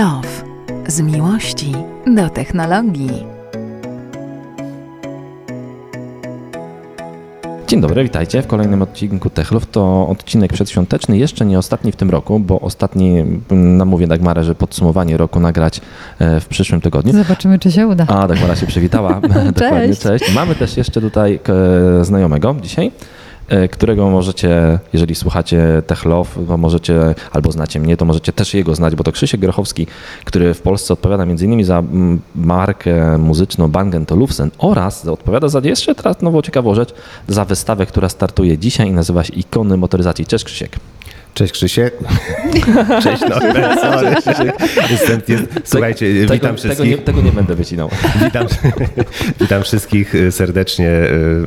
Love. 0.00 0.28
Z 0.88 1.00
miłości 1.00 1.72
do 2.06 2.28
technologii. 2.28 3.26
Dzień 7.68 7.80
dobry, 7.80 8.02
witajcie 8.02 8.42
w 8.42 8.46
kolejnym 8.46 8.82
odcinku 8.82 9.30
Techlów. 9.30 9.66
To 9.66 10.08
odcinek 10.08 10.52
przedświąteczny, 10.52 11.18
jeszcze 11.18 11.46
nie 11.46 11.58
ostatni 11.58 11.92
w 11.92 11.96
tym 11.96 12.10
roku, 12.10 12.38
bo 12.38 12.60
ostatni, 12.60 13.20
mm, 13.20 13.76
namówię 13.76 14.06
Dagmarę, 14.06 14.44
że 14.44 14.54
podsumowanie 14.54 15.16
roku 15.16 15.40
nagrać 15.40 15.80
e, 16.18 16.40
w 16.40 16.46
przyszłym 16.46 16.80
tygodniu. 16.80 17.12
Zobaczymy, 17.12 17.58
czy 17.58 17.72
się 17.72 17.86
uda. 17.86 18.06
A, 18.08 18.28
Dagmara 18.28 18.56
się 18.56 18.66
przywitała. 18.66 19.20
Dokładnie, 19.54 19.96
cześć. 19.96 20.34
Mamy 20.34 20.54
też 20.54 20.76
jeszcze 20.76 21.00
tutaj 21.00 21.40
e, 22.00 22.04
znajomego 22.04 22.56
dzisiaj, 22.62 22.92
którego 23.70 24.10
możecie, 24.10 24.78
jeżeli 24.92 25.14
słuchacie 25.14 25.82
Techlow, 25.86 26.38
to 26.48 26.56
możecie, 26.56 27.14
albo 27.32 27.52
znacie 27.52 27.80
mnie, 27.80 27.96
to 27.96 28.04
możecie 28.04 28.32
też 28.32 28.54
jego 28.54 28.74
znać, 28.74 28.94
bo 28.94 29.04
to 29.04 29.12
Krzysiek 29.12 29.40
Grochowski, 29.40 29.86
który 30.24 30.54
w 30.54 30.62
Polsce 30.62 30.94
odpowiada 30.94 31.22
m.in. 31.22 31.64
za 31.64 31.82
markę 32.34 33.18
muzyczną 33.18 33.68
Bang 33.68 34.12
Olufsen 34.12 34.50
oraz 34.58 35.06
odpowiada 35.06 35.48
za 35.48 35.60
jeszcze 35.64 35.94
teraz 35.94 36.22
nową 36.22 36.42
ciekawą 36.42 36.74
rzecz, 36.74 36.94
za 37.28 37.44
wystawę, 37.44 37.86
która 37.86 38.08
startuje 38.08 38.58
dzisiaj 38.58 38.88
i 38.88 38.92
nazywa 38.92 39.24
się 39.24 39.32
Ikony 39.32 39.76
Motoryzacji. 39.76 40.26
Cześć 40.26 40.44
Krzysiek. 40.44 40.76
Cześć 41.34 41.52
Krzysiek. 41.52 41.94
Cześć 43.02 43.22
Norbert, 43.22 43.80
sorry. 43.80 44.52
Jestem, 44.90 45.20
jest, 45.28 45.44
słuchajcie, 45.64 46.06
tego, 46.06 46.32
witam 46.34 46.38
tego 46.40 46.56
wszystkich. 46.56 46.90
nie, 46.90 46.98
tego 46.98 47.22
nie 47.22 47.32
będę 47.32 47.54
wycinał. 47.54 47.90
Witam, 48.24 48.46
witam 49.40 49.62
wszystkich 49.62 50.14
serdecznie. 50.30 50.90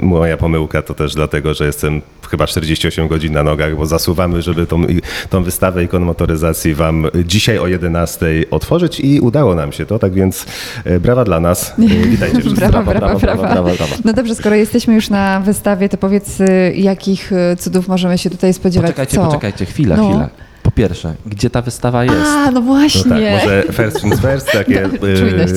Moja 0.01 0.37
pomyłka 0.37 0.81
to 0.81 0.93
też 0.93 1.13
dlatego, 1.15 1.53
że 1.53 1.65
jestem 1.65 2.01
chyba 2.29 2.47
48 2.47 3.07
godzin 3.07 3.33
na 3.33 3.43
nogach, 3.43 3.75
bo 3.77 3.85
zasuwamy, 3.85 4.41
żeby 4.41 4.67
tą, 4.67 4.81
tą 5.29 5.43
wystawę 5.43 5.83
ikon 5.83 6.03
motoryzacji 6.03 6.73
wam 6.75 7.07
dzisiaj 7.25 7.59
o 7.59 7.67
11 7.67 8.25
otworzyć 8.51 8.99
i 8.99 9.19
udało 9.19 9.55
nam 9.55 9.71
się 9.71 9.85
to, 9.85 9.99
tak 9.99 10.13
więc 10.13 10.45
e, 10.85 10.99
brawa 10.99 11.23
dla 11.25 11.39
nas. 11.39 11.73
Witajcie 12.09 12.39
wszyscy. 12.41 12.55
Brawa, 12.59 12.83
Brawa, 12.83 12.99
brawa, 12.99 13.19
brawa, 13.19 13.41
brawa. 13.41 13.53
brawa, 13.53 13.77
brawa. 13.77 13.95
No 14.05 14.13
dobrze, 14.13 14.35
skoro 14.35 14.55
jesteśmy 14.55 14.93
już 14.93 15.09
na 15.09 15.39
wystawie, 15.39 15.89
to 15.89 15.97
powiedz, 15.97 16.39
y, 16.39 16.73
jakich 16.75 17.31
y, 17.31 17.55
cudów 17.57 17.87
możemy 17.87 18.17
się 18.17 18.29
tutaj 18.29 18.53
spodziewać? 18.53 18.91
Poczekajcie, 18.91 19.15
Co? 19.15 19.25
poczekajcie, 19.25 19.65
chwilę, 19.73 19.97
No. 19.97 20.09
chwilę. 20.09 20.29
Po 20.63 20.71
pierwsze, 20.71 21.13
gdzie 21.25 21.49
ta 21.49 21.61
wystawa 21.61 22.03
jest? 22.03 22.15
A, 22.25 22.45
no 22.45 22.51
No 22.51 22.61
właśnie. 22.61 23.03
tak, 23.03 23.19
może 23.43 23.63
first 23.71 24.01
things 24.01 24.19
first, 24.21 24.51
takie... 24.51 24.89
Czujność. 25.19 25.53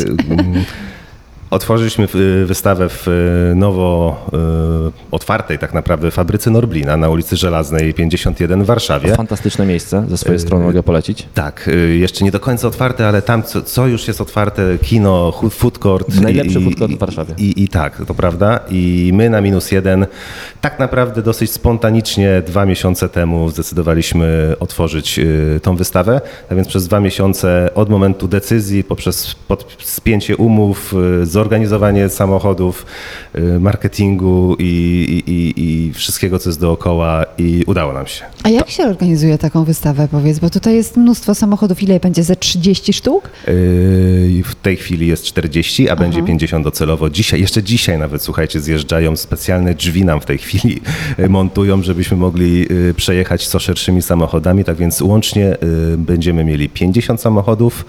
Otworzyliśmy 1.51 2.05
e, 2.05 2.45
wystawę 2.45 2.89
w 2.89 3.09
e, 3.09 3.55
nowo 3.55 4.17
e, 4.33 4.37
otwartej 5.11 5.59
tak 5.59 5.75
naprawdę 5.75 6.11
fabryce 6.11 6.51
Norblina 6.51 6.97
na 6.97 7.09
ulicy 7.09 7.37
Żelaznej 7.37 7.95
51 7.95 8.63
w 8.63 8.67
Warszawie. 8.67 9.15
Fantastyczne 9.15 9.67
miejsce, 9.67 10.05
ze 10.09 10.19
swojej 10.19 10.41
strony 10.41 10.65
mogę 10.65 10.83
polecić. 10.83 11.29
Tak, 11.35 11.69
y, 11.69 11.97
jeszcze 11.97 12.25
nie 12.25 12.31
do 12.31 12.41
końca 12.41 12.69
otwarte, 12.69 13.09
ale 13.09 13.23
tam 13.23 13.43
co, 13.43 13.63
co 13.63 13.87
już 13.87 14.09
jest 14.09 14.21
otwarte, 14.21 14.79
kino, 14.83 15.33
food 15.51 15.79
court. 15.79 16.21
Najlepszy 16.21 16.61
food 16.61 16.79
court 16.79 16.93
w 16.93 16.99
Warszawie. 16.99 17.35
I, 17.39 17.63
I 17.63 17.69
tak, 17.69 18.03
to 18.07 18.15
prawda. 18.15 18.61
I 18.71 19.11
my 19.15 19.31
na 19.31 19.41
minus 19.41 19.73
jeden 19.73 20.07
tak 20.61 20.79
naprawdę 20.79 21.23
dosyć 21.23 21.51
spontanicznie 21.51 22.43
dwa 22.47 22.67
miesiące 22.67 23.09
temu 23.09 23.51
zdecydowaliśmy 23.51 24.57
otworzyć 24.61 25.19
y, 25.19 25.61
tą 25.63 25.77
wystawę. 25.77 26.21
Tak 26.49 26.57
więc 26.57 26.69
przez 26.69 26.89
dwa 26.89 27.01
miesiące 27.01 27.71
od 27.75 27.91
momentu 27.91 28.29
decyzji, 28.29 28.85
poprzez 28.85 29.37
spięcie 29.79 30.37
umów, 30.37 30.95
y, 31.23 31.27
zorganizowanie 31.41 32.09
samochodów, 32.09 32.87
y, 33.39 33.61
marketingu 33.61 34.57
i, 34.59 35.23
i, 35.27 35.53
i, 35.57 35.93
wszystkiego, 35.93 36.39
co 36.39 36.49
jest 36.51 36.61
dookoła 36.61 37.25
i 37.39 37.65
udało 37.67 37.93
nam 37.93 38.07
się. 38.07 38.25
A 38.43 38.49
jak 38.49 38.71
się 38.71 38.83
organizuje 38.85 39.39
taką 39.39 39.65
wystawę, 39.65 40.09
powiedz? 40.11 40.39
Bo 40.39 40.51
tutaj 40.51 40.75
jest 40.75 40.97
mnóstwo 40.97 41.35
samochodów. 41.35 41.83
Ile 41.83 42.01
będzie? 42.01 42.23
Ze 42.23 42.37
30 42.37 42.93
sztuk? 42.93 43.31
Yy, 43.47 44.43
W 44.45 44.55
tej 44.63 44.77
chwili 44.77 45.07
jest 45.07 45.25
40, 45.25 45.89
a 45.89 45.97
będzie 45.97 46.23
50 46.23 46.65
docelowo. 46.65 47.11
Dzisiaj, 47.11 47.41
jeszcze 47.41 47.63
dzisiaj 47.63 47.99
nawet, 47.99 48.23
słuchajcie, 48.23 48.61
zjeżdżają 48.61 49.17
specjalne 49.17 49.75
drzwi 49.75 50.05
nam 50.05 50.21
w 50.21 50.25
tej 50.25 50.39
chwili 50.39 50.81
yy, 51.19 51.29
montują, 51.39 51.83
żebyśmy 51.83 52.17
mogli 52.17 52.61
yy, 52.61 52.95
przejechać 52.97 53.49
co 53.49 53.59
szerszymi 53.59 54.03
samochodami. 54.03 54.65
Tak 54.65 54.77
więc 54.77 55.01
łącznie 55.01 55.57
będziemy 55.99 56.45
mieli 56.45 56.69
50 56.69 57.21
samochodów 57.21 57.85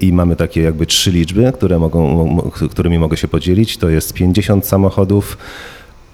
i 0.00 0.12
mamy 0.12 0.36
takie 0.36 0.62
jakby 0.62 0.86
trzy 0.86 1.10
liczby, 1.10 1.52
które 1.54 1.78
mogą, 1.78 2.26
mo- 2.26 2.50
którymi 2.68 2.98
mogę 2.98 3.16
się 3.16 3.28
podzielić. 3.28 3.76
To 3.76 3.88
jest 3.88 4.12
50 4.12 4.66
samochodów, 4.66 5.38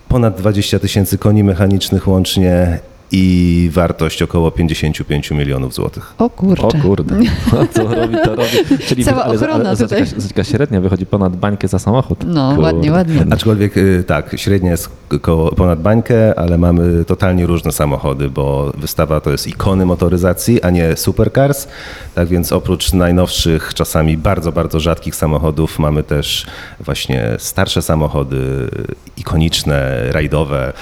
ponad 0.08 0.38
20 0.38 0.78
tysięcy 0.78 1.18
koni 1.18 1.44
mechanicznych 1.44 2.08
łącznie 2.08 2.78
i 3.12 3.70
wartość 3.72 4.22
około 4.22 4.50
55 4.50 5.30
milionów 5.30 5.74
złotych. 5.74 6.14
O 6.18 6.30
kurczę. 6.30 6.62
O 6.66 6.82
kurde, 6.82 7.16
no, 7.52 7.66
to 7.74 7.94
robi, 7.94 8.16
to 8.24 8.34
robi. 8.36 8.48
Czyli 8.88 9.04
Cała 9.04 9.24
ale, 9.24 9.34
ochrona 9.34 9.54
ale, 9.54 9.68
ale, 9.68 9.76
tutaj. 9.76 10.06
Zaczka, 10.16 10.44
średnia 10.44 10.80
wychodzi 10.80 11.06
ponad 11.06 11.36
bańkę 11.36 11.68
za 11.68 11.78
samochód. 11.78 12.18
No, 12.26 12.48
Kurde. 12.48 12.62
ładnie, 12.62 12.92
ładnie. 12.92 13.26
Aczkolwiek 13.30 13.76
y, 13.76 14.04
tak, 14.06 14.32
średnia 14.36 14.70
jest 14.70 14.90
koło, 15.20 15.52
ponad 15.52 15.80
bańkę, 15.82 16.38
ale 16.38 16.58
mamy 16.58 17.04
totalnie 17.04 17.46
różne 17.46 17.72
samochody, 17.72 18.30
bo 18.30 18.72
wystawa 18.78 19.20
to 19.20 19.30
jest 19.30 19.46
ikony 19.46 19.86
motoryzacji, 19.86 20.62
a 20.62 20.70
nie 20.70 20.96
supercars. 20.96 21.68
Tak 22.14 22.28
więc 22.28 22.52
oprócz 22.52 22.92
najnowszych, 22.92 23.74
czasami 23.74 24.16
bardzo, 24.16 24.52
bardzo 24.52 24.80
rzadkich 24.80 25.16
samochodów, 25.16 25.78
mamy 25.78 26.02
też 26.02 26.46
właśnie 26.80 27.34
starsze 27.38 27.82
samochody, 27.82 28.70
ikoniczne, 29.16 30.12
rajdowe, 30.12 30.72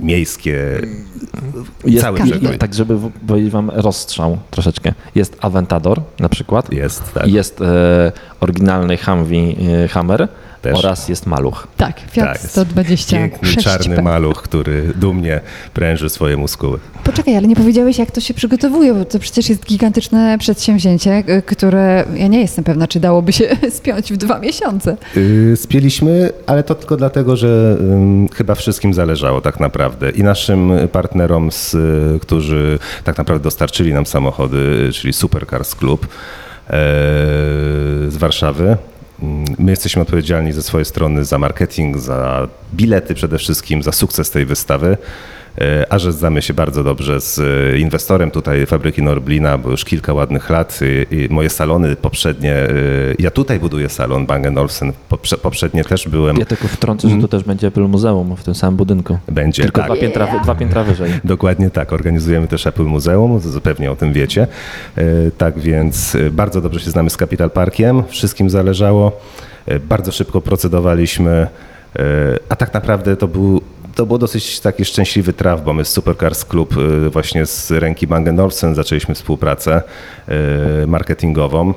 miejskie. 0.00 0.80
Jest, 1.84 2.04
Cały 2.04 2.20
przekrój. 2.20 2.58
tak, 2.58 2.74
żeby 2.74 2.98
powiedzieć 3.26 3.50
wam 3.50 3.70
rozstrzał 3.70 4.38
troszeczkę. 4.50 4.92
Jest 5.14 5.36
Aventador 5.40 6.00
na 6.20 6.28
przykład. 6.28 6.72
Jest, 6.72 7.12
tak. 7.14 7.28
Jest 7.28 7.60
e, 7.60 8.12
oryginalny 8.40 8.96
Humvee 8.96 9.56
e, 9.84 9.88
Hammer 9.88 10.28
Też. 10.70 10.84
oraz 10.84 11.08
jest 11.08 11.26
Maluch. 11.26 11.68
Tak, 11.76 12.00
Fiat 12.10 12.26
Tak, 12.26 12.42
jest 12.42 12.50
126. 12.50 13.10
Piękny, 13.10 13.62
czarny 13.62 14.02
maluch, 14.02 14.42
który 14.42 14.92
dumnie 14.96 15.40
pręży 15.74 16.08
swoje 16.08 16.36
muskuły. 16.36 16.78
Poczekaj, 17.04 17.36
ale 17.36 17.48
nie 17.48 17.56
powiedziałeś, 17.56 17.98
jak 17.98 18.10
to 18.10 18.20
się 18.20 18.34
przygotowuje, 18.34 18.94
bo 18.94 19.04
to 19.04 19.18
przecież 19.18 19.48
jest 19.48 19.66
gigantyczne 19.66 20.38
przedsięwzięcie, 20.38 21.24
y, 21.28 21.42
które 21.42 22.04
ja 22.16 22.26
nie 22.26 22.40
jestem 22.40 22.64
pewna, 22.64 22.88
czy 22.88 23.00
dałoby 23.00 23.32
się 23.32 23.56
spiąć 23.78 24.12
w 24.12 24.16
dwa 24.16 24.38
miesiące. 24.38 24.96
Yy, 25.16 25.56
Spieliśmy, 25.56 26.30
ale 26.46 26.62
to 26.62 26.74
tylko 26.74 26.96
dlatego, 26.96 27.36
że 27.36 27.76
ym, 27.80 28.28
chyba 28.34 28.54
wszystkim 28.54 28.94
zależało 28.94 29.40
tak 29.40 29.60
naprawdę. 29.60 30.10
I 30.10 30.22
naszym 30.22 30.72
partnerom, 30.92 31.52
z, 31.52 31.74
y, 31.74 32.18
którzy 32.20 32.78
tak 33.04 33.18
naprawdę 33.18 33.44
dostarczyli 33.44 33.94
nam 33.94 34.06
samochody, 34.06 34.56
y, 34.88 34.92
czyli 34.92 35.12
Supercars 35.12 35.74
Club 35.74 36.06
e, 36.06 36.08
z 38.08 38.16
Warszawy. 38.16 38.76
Ym, 39.22 39.44
My 39.58 39.70
jesteśmy 39.70 40.02
odpowiedzialni 40.02 40.52
ze 40.52 40.62
swojej 40.62 40.84
strony 40.84 41.24
za 41.24 41.38
marketing, 41.38 41.98
za 41.98 42.48
bilety 42.74 43.14
przede 43.14 43.38
wszystkim, 43.38 43.82
za 43.82 43.92
sukces 43.92 44.30
tej 44.30 44.46
wystawy. 44.46 44.96
E, 45.60 45.92
A 45.92 45.98
że 45.98 46.12
znamy 46.12 46.42
się 46.42 46.54
bardzo 46.54 46.84
dobrze 46.84 47.20
z 47.20 47.38
e, 47.74 47.78
inwestorem 47.78 48.30
tutaj 48.30 48.66
fabryki 48.66 49.02
Norblina, 49.02 49.58
bo 49.58 49.70
już 49.70 49.84
kilka 49.84 50.12
ładnych 50.12 50.50
lat 50.50 50.80
i, 51.10 51.14
i 51.16 51.28
moje 51.34 51.50
salony 51.50 51.96
poprzednie, 51.96 52.52
e, 52.54 52.68
ja 53.18 53.30
tutaj 53.30 53.60
buduję 53.60 53.88
salon 53.88 54.26
Bang 54.26 54.46
Olufsen, 54.58 54.92
poprze, 55.08 55.38
poprzednie 55.38 55.84
też 55.84 56.08
byłem, 56.08 56.36
Ja 56.36 56.44
tylko 56.44 56.68
wtrącę, 56.68 57.08
że 57.08 57.16
tu 57.16 57.28
też 57.28 57.44
będzie 57.44 57.66
Apple 57.66 57.80
Muzeum 57.82 58.36
w 58.36 58.44
tym 58.44 58.54
samym 58.54 58.76
budynku. 58.76 59.18
będzie, 59.28 59.62
Tylko 59.62 59.80
tak. 59.80 59.90
dwa, 59.90 60.00
piętra, 60.00 60.40
dwa 60.42 60.54
piętra 60.54 60.84
wyżej. 60.84 61.10
Dokładnie 61.24 61.70
tak. 61.70 61.92
Organizujemy 61.92 62.48
też 62.48 62.66
Apple 62.66 62.84
Muzeum, 62.84 63.40
z- 63.40 63.60
pewnie 63.60 63.90
o 63.90 63.96
tym 63.96 64.12
wiecie. 64.12 64.46
E, 64.96 65.04
Tak 65.38 65.58
więc 65.58 66.14
e, 66.14 66.30
bardzo 66.30 66.60
dobrze 66.60 66.80
się 66.80 66.90
znamy 66.90 67.10
z 67.10 67.16
Capital 67.16 67.50
Parkiem, 67.50 68.02
wszystkim 68.08 68.50
zależało. 68.50 69.12
E, 69.66 69.78
Bardzo 69.80 70.12
szybko 70.12 70.40
procedowaliśmy, 70.40 71.30
e, 71.30 71.48
a 72.48 72.56
tak 72.56 72.74
naprawdę 72.74 73.16
to 73.16 73.28
był 73.28 73.60
to 73.96 74.06
był 74.06 74.18
dosyć 74.18 74.60
taki 74.60 74.84
szczęśliwy 74.84 75.32
traf, 75.32 75.64
bo 75.64 75.72
my 75.72 75.84
z 75.84 75.88
Supercars 75.88 76.44
Club 76.44 76.74
e, 77.06 77.10
właśnie 77.10 77.46
z 77.46 77.70
ręki 77.70 78.06
Bang 78.06 78.28
Olufsen 78.40 78.74
zaczęliśmy 78.74 79.14
współpracę 79.14 79.82
e, 80.28 80.86
marketingową. 80.86 81.74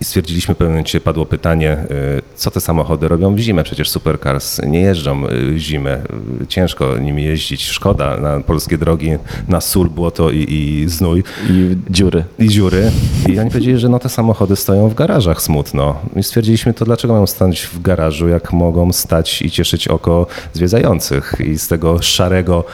I 0.00 0.04
stwierdziliśmy 0.04 0.54
w 0.54 0.58
pewnym 0.58 0.72
momencie, 0.72 1.00
padło 1.00 1.26
pytanie, 1.26 1.76
y, 2.18 2.22
co 2.34 2.50
te 2.50 2.60
samochody 2.60 3.08
robią 3.08 3.34
w 3.34 3.38
zimę? 3.38 3.64
Przecież 3.64 3.90
supercars 3.90 4.60
nie 4.66 4.80
jeżdżą 4.80 5.26
y, 5.26 5.52
w 5.54 5.58
zimę. 5.58 6.00
Y, 6.42 6.46
Ciężko 6.46 6.98
nimi 6.98 7.24
jeździć. 7.24 7.66
Szkoda 7.66 8.16
na 8.16 8.40
polskie 8.40 8.78
drogi, 8.78 9.10
na 9.48 9.60
sól, 9.60 9.90
błoto 9.90 10.30
i, 10.30 10.46
i 10.48 10.88
znój 10.88 11.24
I 11.50 11.76
dziury. 11.90 12.24
i 12.38 12.48
dziury. 12.48 12.90
I 13.28 13.38
oni 13.40 13.50
powiedzieli, 13.50 13.78
że 13.78 13.88
no 13.88 13.98
te 13.98 14.08
samochody 14.08 14.56
stoją 14.56 14.88
w 14.88 14.94
garażach 14.94 15.42
smutno. 15.42 15.96
I 16.16 16.22
stwierdziliśmy 16.22 16.74
to, 16.74 16.84
dlaczego 16.84 17.14
mają 17.14 17.26
stać 17.26 17.60
w 17.60 17.82
garażu, 17.82 18.28
jak 18.28 18.52
mogą 18.52 18.92
stać 18.92 19.42
i 19.42 19.50
cieszyć 19.50 19.88
oko 19.88 20.26
zwiedzających. 20.52 21.34
I 21.46 21.58
z 21.58 21.68
tego 21.68 22.02
szarego, 22.02 22.64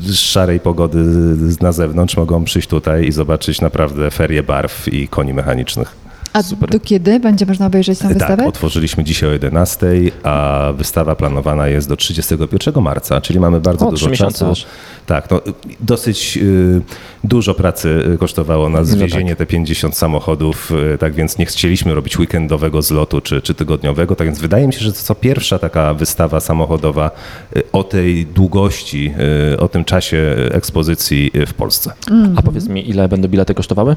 z 0.00 0.14
szarej 0.14 0.60
pogody 0.60 0.98
na 1.60 1.72
zewnątrz 1.72 2.16
mogą 2.16 2.44
przyjść 2.44 2.68
tutaj 2.68 3.06
i 3.06 3.12
zobaczyć 3.12 3.60
naprawdę 3.60 4.10
ferie 4.10 4.42
barw 4.42 4.88
i 4.92 5.08
koni 5.08 5.34
mechanicznych. 5.34 5.79
A 6.32 6.42
Super. 6.42 6.70
do 6.70 6.80
kiedy 6.80 7.20
będzie 7.20 7.46
można 7.46 7.66
obejrzeć 7.66 7.98
tę 7.98 8.08
wystawę? 8.08 8.36
Tak, 8.36 8.46
otworzyliśmy 8.46 9.04
dzisiaj 9.04 9.28
o 9.28 9.32
11, 9.32 9.86
a 10.22 10.68
wystawa 10.76 11.14
planowana 11.16 11.68
jest 11.68 11.88
do 11.88 11.96
31 11.96 12.82
marca, 12.82 13.20
czyli 13.20 13.40
mamy 13.40 13.60
bardzo 13.60 13.88
O, 13.88 13.90
dużo 13.90 14.10
czasu. 14.10 14.52
Tak, 15.06 15.30
no, 15.30 15.40
dosyć 15.80 16.38
y, 16.42 16.80
dużo 17.24 17.54
pracy 17.54 18.02
y, 18.14 18.18
kosztowało 18.18 18.68
nas 18.68 18.88
No 18.88 18.96
zwiezienie 18.96 19.36
te 19.36 19.46
50 19.46 19.96
samochodów, 19.96 20.72
y, 20.94 20.98
tak 20.98 21.14
więc 21.14 21.38
nie 21.38 21.46
chcieliśmy 21.46 21.94
robić 21.94 22.18
weekendowego 22.18 22.82
zlotu 22.82 23.20
czy, 23.20 23.42
czy 23.42 23.54
tygodniowego, 23.54 24.16
tak 24.16 24.26
więc 24.26 24.38
wydaje 24.38 24.66
mi 24.66 24.72
się, 24.72 24.80
że 24.80 24.92
to 24.92 24.98
co 24.98 25.14
pierwsza 25.14 25.58
taka 25.58 25.94
wystawa 25.94 26.40
samochodowa 26.40 27.10
y, 27.56 27.62
o 27.72 27.84
tej 27.84 28.26
długości, 28.26 29.12
y, 29.52 29.60
o 29.60 29.68
tym 29.68 29.84
czasie 29.84 30.36
ekspozycji 30.50 31.30
y, 31.34 31.46
w 31.46 31.54
Polsce. 31.54 31.92
A 32.36 32.42
powiedz 32.42 32.68
mi, 32.68 32.88
ile 32.90 33.08
będą 33.08 33.28
bilety 33.28 33.54
kosztowały? 33.54 33.96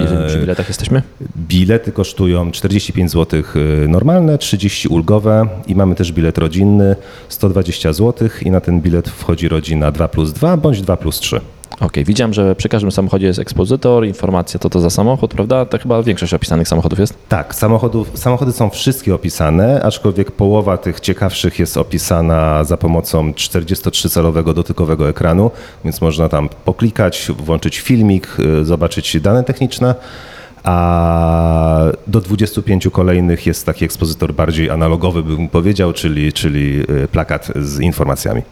Jeżeli 0.00 0.26
przy 0.26 0.36
E, 0.36 0.40
biletach 0.40 0.68
jesteśmy? 0.68 1.02
Bilety 1.36 1.92
kosztują 1.92 2.50
45 2.50 3.10
zł 3.10 3.42
normalne, 3.88 4.38
30 4.38 4.88
ulgowe 4.88 5.48
i 5.66 5.74
mamy 5.74 5.94
też 5.94 6.12
bilet 6.12 6.38
rodzinny 6.38 6.96
120 7.28 7.92
zł 7.92 8.28
i 8.42 8.50
na 8.50 8.60
ten 8.60 8.80
bilet 8.80 9.08
wchodzi 9.08 9.48
rodzina 9.48 9.90
2 9.92 10.08
plus 10.08 10.32
2 10.32 10.56
bądź 10.56 10.82
2 10.82 10.96
plus 10.96 11.20
3. 11.20 11.40
Okej, 11.80 12.04
widziałem, 12.04 12.34
że 12.34 12.54
przy 12.56 12.68
każdym 12.68 12.92
samochodzie 12.92 13.26
jest 13.26 13.38
ekspozytor, 13.38 14.06
informacja 14.06 14.60
co 14.60 14.70
to 14.70 14.80
za 14.80 14.90
samochód, 14.90 15.30
prawda? 15.30 15.66
To 15.66 15.78
chyba 15.78 16.02
większość 16.02 16.34
opisanych 16.34 16.68
samochodów 16.68 16.98
jest. 16.98 17.14
Tak, 17.28 17.54
samochodów, 17.54 18.10
samochody 18.14 18.52
są 18.52 18.70
wszystkie 18.70 19.14
opisane, 19.14 19.82
aczkolwiek 19.82 20.30
połowa 20.30 20.78
tych 20.78 21.00
ciekawszych 21.00 21.58
jest 21.58 21.76
opisana 21.76 22.64
za 22.64 22.76
pomocą 22.76 23.32
43-calowego 23.32 24.54
dotykowego 24.54 25.08
ekranu, 25.08 25.50
więc 25.84 26.00
można 26.00 26.28
tam 26.28 26.48
poklikać, 26.64 27.30
włączyć 27.38 27.78
filmik, 27.78 28.36
y, 28.60 28.64
zobaczyć 28.64 29.20
dane 29.20 29.44
techniczne. 29.44 29.94
A 30.64 31.84
do 32.06 32.20
25 32.20 32.90
kolejnych 32.90 33.46
jest 33.46 33.66
taki 33.66 33.84
ekspozytor 33.84 34.34
bardziej 34.34 34.70
analogowy, 34.70 35.22
bym 35.22 35.48
powiedział, 35.48 35.92
czyli, 35.92 36.32
czyli 36.32 36.80
y, 37.04 37.08
plakat 37.08 37.52
z 37.56 37.80
informacjami. 37.80 38.42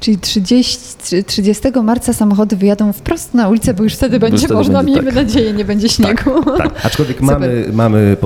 Czyli 0.00 0.18
30, 0.18 0.78
30 1.26 1.62
marca 1.82 2.12
samochody 2.12 2.56
wyjadą 2.56 2.92
wprost 2.92 3.34
na 3.34 3.48
ulicę, 3.48 3.74
bo 3.74 3.84
już 3.84 3.94
wtedy 3.94 4.18
będzie 4.18 4.38
wtedy 4.38 4.54
można, 4.54 4.78
będzie, 4.78 4.92
miejmy 4.92 5.12
tak. 5.12 5.24
nadzieję, 5.24 5.52
nie 5.52 5.64
będzie 5.64 5.88
śniegu. 5.88 6.44
Tak, 6.58 6.86
aczkolwiek 6.86 7.16
Super. 7.20 7.32
mamy, 7.40 7.64
mamy 7.72 7.98
y, 7.98 8.16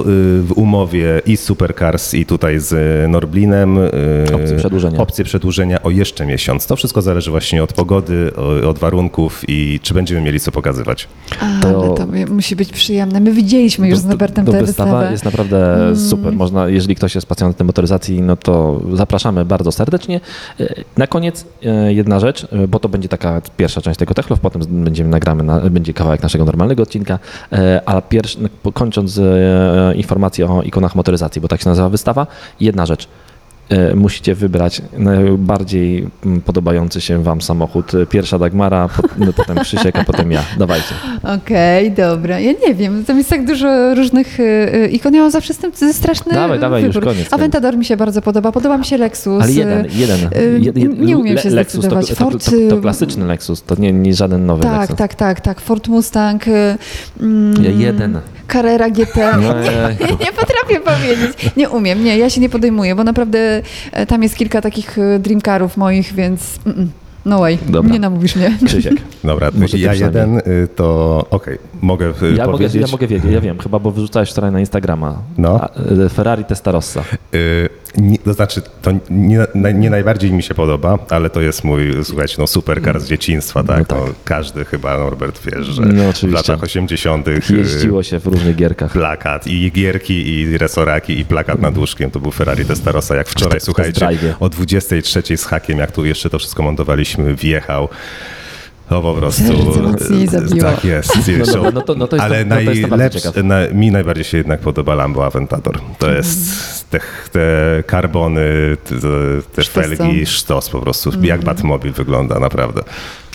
w 0.43 0.53
umowie 0.57 1.23
i 1.27 1.37
z 1.37 1.41
Supercars 1.43 2.15
i 2.15 2.27
tutaj 2.27 2.61
z 2.61 2.73
y, 2.73 3.09
Norblinem 3.09 3.79
y, 3.79 3.91
Opcję 4.35 4.57
przedłużenia. 4.57 4.99
opcję 4.99 5.25
przedłużenia 5.25 5.83
o 5.83 5.91
jeszcze 5.91 6.27
miesiąc. 6.27 6.67
To 6.67 6.77
wszystko 6.77 7.03
zależy 7.03 7.31
właśnie 7.31 7.63
od 7.63 7.73
pogody, 7.73 8.31
od 8.69 8.79
warunków 8.79 9.43
i 9.49 9.81
czy 9.83 9.95
będziemy 9.95 10.21
mieli 10.21 10.41
co 10.41 10.53
pokazywać. 10.53 11.09
To- 11.63 11.69
Ale 11.69 11.95
to 12.27 12.35
musi 12.35 12.57
być 12.57 12.73
przyjemne. 12.73 13.21
My 13.21 13.33
widzieliśmy 13.33 13.89
już 13.89 13.99
z 13.99 14.03
To- 14.03 14.09
Norbertem 14.09 14.47
to 14.47 14.53
tę 14.53 14.61
wystawa 14.65 14.91
wystawę. 14.91 15.13
jest 15.13 15.25
naprawdę 15.25 15.77
super. 16.09 16.33
Można, 16.33 16.69
jeżeli 16.69 16.95
ktoś 16.97 17.15
jest 17.15 17.27
pasjonatem 17.27 17.67
motoryzacji, 17.67 18.23
no 18.23 18.37
to 18.37 18.81
zapraszamy 18.95 19.45
bardzo 19.45 19.73
serdecznie. 19.73 20.21
Na 20.97 21.07
koniec 21.07 21.28
e, 21.63 21.93
jedna 21.93 22.21
rzecz, 22.21 22.47
e, 22.53 22.69
bo 22.69 22.79
to 22.79 22.89
będzie 22.89 23.09
taka 23.09 23.41
pierwsza 23.57 23.81
część 23.81 23.99
tego 23.99 24.15
Techlow, 24.15 24.41
potem 24.41 24.63
będziemy 24.85 25.11
nagramy, 25.11 25.43
na, 25.43 25.61
będzie 25.61 25.95
kawałek 25.95 26.23
naszego 26.23 26.45
normalnego 26.45 26.83
odcinka, 26.83 27.19
e, 27.53 27.83
a 27.87 28.01
pierwszy, 28.01 28.39
kończąc 28.75 29.21
informację 29.95 30.51
o 30.51 30.63
ikonach 30.63 30.95
motoryzacji, 30.95 31.43
bo 31.43 31.49
tak 31.49 31.63
się 31.63 31.69
nazywa 31.69 31.89
wystawa, 31.89 32.27
jedna 32.61 32.87
rzecz. 32.87 33.09
E, 33.69 33.95
Musicie 33.95 34.35
wybrać 34.35 34.83
najbardziej 34.99 36.07
mm, 36.27 36.41
podobający 36.41 37.01
się 37.01 37.23
Wam 37.23 37.41
samochód. 37.43 37.93
Pierwsza 38.11 38.39
Dagmara, 38.39 38.89
pot- 38.89 39.35
potem 39.37 39.59
Krzysiek, 39.59 39.97
a 39.99 40.05
potem 40.05 40.33
ja. 40.33 40.43
Dawajcie. 40.59 40.95
Okej, 41.23 41.93
dobra. 41.93 42.41
Ja 42.41 42.53
nie 42.67 42.75
wiem, 42.75 43.05
tam 43.05 43.19
jest 43.19 43.31
tak 43.31 43.47
dużo 43.47 43.95
różnych 43.95 44.41
y, 44.41 44.43
y, 44.75 44.89
ikon. 44.89 45.15
Ja 45.15 45.23
mam 45.23 45.31
zawsze 45.31 45.55
z 45.55 45.59
tym 45.59 45.73
straszny 45.93 46.33
Dawaj, 46.35 46.59
dawaj, 46.61 46.85
już 46.85 46.95
wybór. 46.95 47.09
koniec. 47.11 47.33
Aventador 47.33 47.77
mi 47.77 47.85
się 47.85 47.97
bardzo 47.97 48.23
podoba. 48.23 48.53
Podoba 48.53 48.79
mi 48.79 48.85
się 48.85 48.97
Lexus. 48.99 49.43
Ale 49.43 49.53
jeden, 49.53 49.87
jeden. 49.93 50.19
y, 50.37 50.59
jed, 50.61 50.77
jed, 50.77 51.01
nie 51.01 51.19
umiem 51.19 51.39
się 51.39 51.51
Lexus 51.51 51.85
to, 51.89 52.01
to, 52.03 52.15
Ford, 52.15 52.45
to, 52.45 52.51
to 52.71 52.81
klasyczny 52.81 53.27
Lexus, 53.27 53.63
to 53.63 53.75
nie, 53.79 53.93
nie 53.93 54.15
żaden 54.15 54.47
nowy 54.47 54.63
Tak, 54.63 54.81
Lexus. 54.81 54.97
tak, 54.99 55.15
tak, 55.15 55.41
tak. 55.41 55.61
Ford 55.61 55.89
Mustang. 55.89 56.45
mm, 57.21 57.65
Ja 57.65 57.71
jeden. 57.71 58.21
Carrera 58.53 58.91
GT. 58.91 59.17
No, 59.43 59.55
nie 60.25 60.33
potrafię 60.33 60.81
powiedzieć. 60.85 61.53
Nie 61.57 61.69
umiem, 61.69 62.05
nie, 62.05 62.19
ja 62.19 62.31
się 62.31 62.41
nie 62.41 62.49
podejmuję, 62.49 62.95
bo 62.95 63.05
naprawdę 63.05 63.58
tam 64.09 64.23
jest 64.23 64.37
kilka 64.37 64.61
takich 64.61 64.99
e, 64.99 65.19
dreamcarów 65.19 65.77
moich, 65.77 66.15
więc 66.15 66.59
mm, 66.67 66.79
mm, 66.79 66.91
no 67.25 67.39
way, 67.39 67.59
Dobra. 67.69 67.93
nie 67.93 67.99
namówisz 67.99 68.37
mnie. 68.37 68.59
Krzysiek. 68.67 68.95
Dobra, 69.25 69.51
Może 69.55 69.79
ja 69.79 69.95
jeden, 69.95 70.39
y, 70.39 70.69
to 70.77 71.27
okej, 71.31 71.59
mogę 71.81 72.07
y, 72.07 72.35
Ja 72.35 72.47
mogę, 72.47 72.59
powiedzieć. 72.59 72.83
ja 72.83 72.89
mogę 72.93 73.07
wiedzieć, 73.07 73.33
ja 73.33 73.41
wiem, 73.41 73.59
chyba, 73.59 73.79
bo 73.79 73.91
wyrzucałeś 73.91 74.31
wczoraj 74.31 74.53
na 74.53 74.61
Instagrama. 74.61 75.19
No. 75.39 75.61
A, 75.61 75.69
e, 76.05 76.09
Ferrari 76.09 76.45
Testarossa. 76.45 77.01
Y, 77.35 77.69
nie, 77.97 78.19
to 78.19 78.33
znaczy, 78.35 78.63
to 78.83 78.91
nie, 79.11 79.47
nie 79.75 79.91
najbardziej 79.91 80.33
mi 80.33 80.43
się 80.43 80.55
podoba, 80.55 80.99
ale 81.11 81.31
to 81.31 81.41
jest 81.41 81.65
mój, 81.65 81.93
słuchajcie, 82.05 82.35
no 82.39 82.47
supercar 82.47 83.01
z 83.01 83.09
dzieciństwa, 83.09 83.63
tak? 83.65 83.79
No 83.79 83.85
tak. 83.85 83.99
No, 84.09 84.15
każdy 84.25 84.65
chyba, 84.65 84.99
Norbert, 84.99 85.41
wiesz, 85.45 85.67
że 85.67 85.83
No, 85.83 86.13
w 86.13 86.33
latach 86.33 86.63
80. 86.63 87.29
y, 87.29 87.41
Jeździło 87.57 88.03
się 88.03 88.21
w 88.21 88.27
różnych 88.27 88.57
gierkach. 88.57 88.93
plakat 88.93 89.47
i 89.47 89.73
gierki, 89.73 90.29
i 90.33 90.59
resoraki, 90.59 91.19
i 91.19 91.25
plakat 91.25 91.61
nad 91.61 91.79
łóżkiem. 91.79 92.11
To 92.11 92.21
był 92.21 92.31
Ferrari 92.31 92.65
Testarossa. 92.65 93.17
Jak 93.17 93.29
wczoraj, 93.29 93.61
słuchajcie, 93.61 94.09
o 94.41 94.49
23 94.49 95.37
z 95.37 95.45
hakiem, 95.45 95.79
jak 95.79 95.93
tu 95.93 96.05
jeszcze 96.05 96.31
to 96.31 96.39
wszystko 96.39 96.63
montowaliśmy, 96.63 97.35
wjechał. 97.35 97.89
No 98.91 99.03
po 99.03 99.15
prostu. 99.15 99.43
E. 100.57 100.61
Tak 100.61 100.85
jest. 100.85 101.11
No 101.39 101.47
dobra, 101.47 101.71
no 101.71 101.81
to- 101.81 101.95
no 101.95 102.07
to 102.09 102.17
jest- 102.17 102.25
Ale 102.27 102.45
no 102.45 102.57
to 102.57 102.63
najlepszy, 102.89 103.21
ciekaw. 103.21 103.45
na, 103.45 103.57
mi 103.73 103.91
najbardziej 103.91 104.25
się 104.25 104.37
jednak 104.39 104.61
podoba 104.61 104.95
Lambo 104.95 105.27
Aventador. 105.27 105.81
To 105.99 106.11
jest 106.11 106.91
te, 106.91 107.01
te 107.33 107.83
karbony, 107.87 108.77
te, 108.85 108.95
te 109.57 109.63
felgi, 109.63 110.27
sztos 110.27 110.71
po 110.71 110.81
prostu. 110.81 111.11
Jak 111.23 111.45
Batmobil 111.45 111.93
wygląda, 111.93 112.39
naprawdę. 112.41 112.83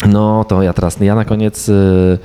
No 0.10 0.44
to 0.44 0.64
ja 0.64 0.74
teraz, 0.74 0.98
ja 1.00 1.16
na 1.16 1.26
koniec, 1.26 1.70
y, 1.70 2.20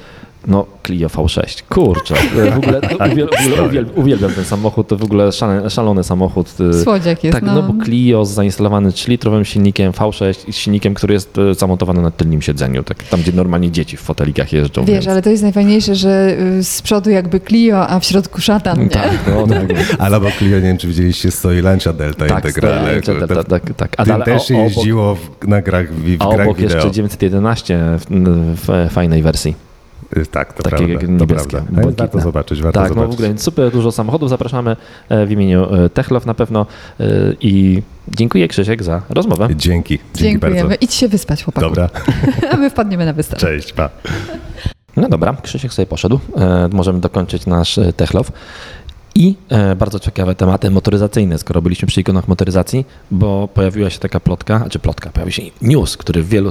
no 0.49 0.67
Clio 0.87 1.09
V6, 1.09 1.63
kurczę, 1.69 2.15
w 2.15 2.57
ogóle, 2.59 2.81
uwiel, 3.13 3.29
w 3.29 3.47
ogóle 3.47 3.63
uwiel, 3.69 3.87
uwielbiam 3.95 4.31
ten 4.33 4.45
samochód, 4.45 4.89
to 4.89 4.97
w 4.97 5.03
ogóle 5.05 5.33
szalony, 5.33 5.71
szalony 5.71 6.05
samochód. 6.05 6.55
y, 6.61 6.83
Słodziak 6.83 7.25
jest, 7.25 7.35
Tak, 7.35 7.45
no. 7.45 7.55
no. 7.55 7.63
bo 7.63 7.85
Clio 7.85 8.25
z 8.25 8.31
zainstalowanym 8.31 8.91
3-litrowym 8.93 9.43
silnikiem 9.45 9.93
V6 9.93 10.49
i 10.49 10.53
silnikiem, 10.53 10.95
który 10.95 11.15
jest 11.15 11.39
y, 11.39 11.55
zamontowany 11.55 12.03
na 12.03 12.11
tylnym 12.11 12.43
siedzeniu, 12.43 12.83
tak, 12.83 13.03
tam 13.03 13.21
gdzie 13.21 13.33
normalnie 13.33 13.71
dzieci 13.71 13.97
w 13.97 14.01
fotelikach 14.01 14.53
jeżdżą. 14.53 14.85
Wiesz, 14.85 14.95
więc... 14.95 15.09
ale 15.09 15.23
to 15.23 15.31
jest 15.31 15.43
najfajniejsze, 15.43 15.95
że 15.95 16.37
y, 16.59 16.65
z 16.65 16.83
przodu 16.83 17.11
jakby 17.11 17.41
Clio, 17.41 17.89
a 17.89 18.01
w 18.01 18.05
środku 18.05 18.41
szatan, 18.41 18.79
nie? 18.81 18.89
Tak, 18.89 19.11
no, 19.27 19.47
tak. 19.55 19.61
Ale 19.99 20.21
bo 20.21 20.31
Clio, 20.31 20.57
nie 20.57 20.63
wiem, 20.63 20.79
czy 20.79 20.87
widzieliście, 20.89 21.31
stoi 21.31 21.61
Lancia 21.61 21.93
Delta 21.93 22.27
Tak, 22.27 22.45
Integrale. 22.45 22.79
stoi 22.81 22.93
Lancia 22.95 23.15
Delta, 23.27 23.45
tak, 23.45 23.75
tak. 23.77 23.95
A 23.97 24.05
dalej- 24.05 24.25
też 24.25 24.51
jeździło 24.51 25.15
w, 25.15 25.49
na 25.49 25.63
grach, 25.63 25.95
w, 25.95 26.17
w 26.19 26.23
A 26.23 26.29
grach 26.35 26.47
obok 26.47 26.57
wideo. 26.59 26.75
jeszcze 26.77 26.91
911 26.91 27.79
w, 27.99 28.05
w 28.67 28.93
fajnej 28.93 29.23
wersji. 29.23 29.68
Y, 30.17 30.27
Tak, 30.27 30.53
to 30.53 30.63
Takie 30.63 30.77
prawda. 30.77 30.93
jak 30.93 31.01
To 31.01 31.07
niebieskie, 31.07 31.51
prawda. 31.51 31.59
Ale 31.73 31.83
błękitne. 31.83 32.05
warto 32.07 32.21
zobaczyć, 32.21 32.63
warto 32.63 32.81
Tak, 32.81 32.89
no 32.89 32.95
w 32.95 32.99
zobaczyć. 32.99 33.21
ogóle 33.25 33.39
super 33.39 33.71
dużo 33.73 33.93
samochodów 33.93 34.29
zapraszamy 34.31 34.77
e, 35.09 35.27
w 35.27 35.31
imieniu 35.31 35.75
e, 35.75 35.89
Techlow 35.91 36.27
na 36.27 36.35
pewno 36.35 36.67
e, 37.01 37.05
i 37.41 37.83
dziękuję 38.09 38.49
Krzysiek 38.49 38.83
za 38.83 39.03
rozmowę. 39.11 39.49
Dzięki, 39.57 39.99
dzięki 39.99 40.15
Dziękujemy. 40.15 40.69
bardzo. 40.69 40.85
Idź 40.85 40.95
się 40.95 41.09
wyspać, 41.09 41.45
chłopaku. 41.45 41.67
Dobra, 41.67 41.89
A 42.53 42.57
my 42.57 42.71
wpadniemy 42.71 43.07
na 43.07 43.13
wystawę. 43.13 43.41
cześć, 43.41 43.73
pa. 43.73 43.91
No 44.97 45.09
dobra, 45.09 45.37
Krzysiek 45.43 45.73
sobie 45.73 45.87
poszedł. 45.87 46.21
Możemy 46.73 47.01
dokończyć 47.01 47.47
nasz 47.47 47.79
Techlow. 47.97 48.33
I 49.19 49.35
e, 49.49 49.77
bardzo 49.77 49.99
ciekawe 49.99 50.35
tematy 50.35 50.71
motoryzacyjne, 50.71 51.39
skoro 51.39 51.63
byliśmy 51.63 51.89
przy 51.89 52.01
ikonach 52.01 52.29
motoryzacji, 52.29 52.87
bo 53.11 53.49
pojawiła 53.55 53.91
się 53.91 53.99
taka 53.99 54.21
plotka, 54.21 54.67
czy 54.71 54.79
plotka, 54.79 55.11
pojawił 55.11 55.33
się 55.33 55.43
news, 55.63 55.97
który 55.97 56.23
w 56.23 56.29
wielu 56.29 56.49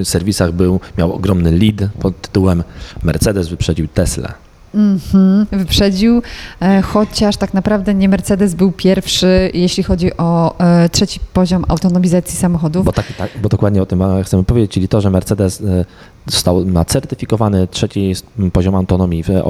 e, 0.00 0.04
serwisach 0.04 0.52
był, 0.52 0.80
miał 0.98 1.12
ogromny 1.12 1.52
lead 1.52 1.90
pod 2.00 2.20
tytułem 2.20 2.64
Mercedes 3.02 3.48
wyprzedził 3.48 3.88
Tesla. 3.88 4.45
Mhm, 4.76 5.46
wyprzedził, 5.52 6.22
e, 6.60 6.82
chociaż 6.82 7.36
tak 7.36 7.54
naprawdę 7.54 7.94
nie 7.94 8.08
Mercedes 8.08 8.54
był 8.54 8.72
pierwszy, 8.72 9.50
jeśli 9.54 9.82
chodzi 9.82 10.16
o 10.16 10.58
e, 10.58 10.88
trzeci 10.88 11.20
poziom 11.32 11.64
autonomizacji 11.68 12.38
samochodów. 12.38 12.84
Bo, 12.84 12.92
tak, 12.92 13.06
tak, 13.18 13.30
bo 13.42 13.48
dokładnie 13.48 13.82
o 13.82 13.86
tym 13.86 14.02
e, 14.02 14.24
chcemy 14.24 14.44
powiedzieć, 14.44 14.70
czyli 14.70 14.88
to, 14.88 15.00
że 15.00 15.10
Mercedes 15.10 15.60
e, 15.60 15.84
został, 16.26 16.66
ma 16.66 16.84
certyfikowany 16.84 17.68
trzeci 17.68 18.14
poziom 18.52 18.74
autonomii, 18.74 19.24
e, 19.28 19.42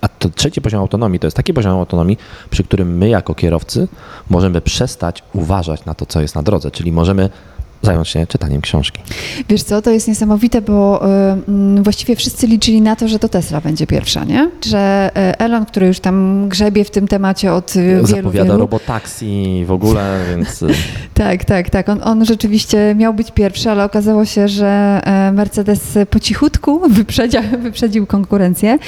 a 0.00 0.08
to 0.08 0.28
trzeci 0.28 0.60
poziom 0.60 0.80
autonomii 0.80 1.20
to 1.20 1.26
jest 1.26 1.36
taki 1.36 1.54
poziom 1.54 1.72
autonomii, 1.72 2.18
przy 2.50 2.64
którym 2.64 2.98
my 2.98 3.08
jako 3.08 3.34
kierowcy 3.34 3.88
możemy 4.30 4.60
przestać 4.60 5.22
uważać 5.32 5.84
na 5.84 5.94
to, 5.94 6.06
co 6.06 6.20
jest 6.20 6.34
na 6.34 6.42
drodze, 6.42 6.70
czyli 6.70 6.92
możemy 6.92 7.30
zająć 7.82 8.08
się 8.08 8.26
czytaniem 8.26 8.60
książki. 8.60 9.00
Wiesz 9.48 9.62
co, 9.62 9.82
to 9.82 9.90
jest 9.90 10.08
niesamowite, 10.08 10.62
bo 10.62 11.06
y, 11.78 11.82
właściwie 11.82 12.16
wszyscy 12.16 12.46
liczyli 12.46 12.80
na 12.80 12.96
to, 12.96 13.08
że 13.08 13.18
to 13.18 13.28
Tesla 13.28 13.60
będzie 13.60 13.86
pierwsza, 13.86 14.24
nie? 14.24 14.50
Że 14.66 15.10
y, 15.32 15.38
Elon, 15.38 15.66
który 15.66 15.86
już 15.86 16.00
tam 16.00 16.48
grzebie 16.48 16.84
w 16.84 16.90
tym 16.90 17.08
temacie 17.08 17.52
od 17.52 17.76
y, 17.76 17.82
wielu, 17.82 18.06
Zapowiada 18.06 18.44
wielu... 18.44 18.58
robotaksi 18.58 19.64
w 19.66 19.72
ogóle, 19.72 20.20
więc... 20.30 20.64
Tak, 21.14 21.44
tak, 21.44 21.70
tak. 21.70 21.88
On, 21.88 22.00
on 22.02 22.24
rzeczywiście 22.24 22.94
miał 22.94 23.14
być 23.14 23.30
pierwszy, 23.30 23.70
ale 23.70 23.84
okazało 23.84 24.24
się, 24.24 24.48
że 24.48 25.00
e, 25.04 25.32
Mercedes 25.32 25.98
po 26.10 26.20
cichutku 26.20 26.80
wyprzedzia, 26.88 27.42
wyprzedził 27.62 28.06
konkurencję 28.06 28.78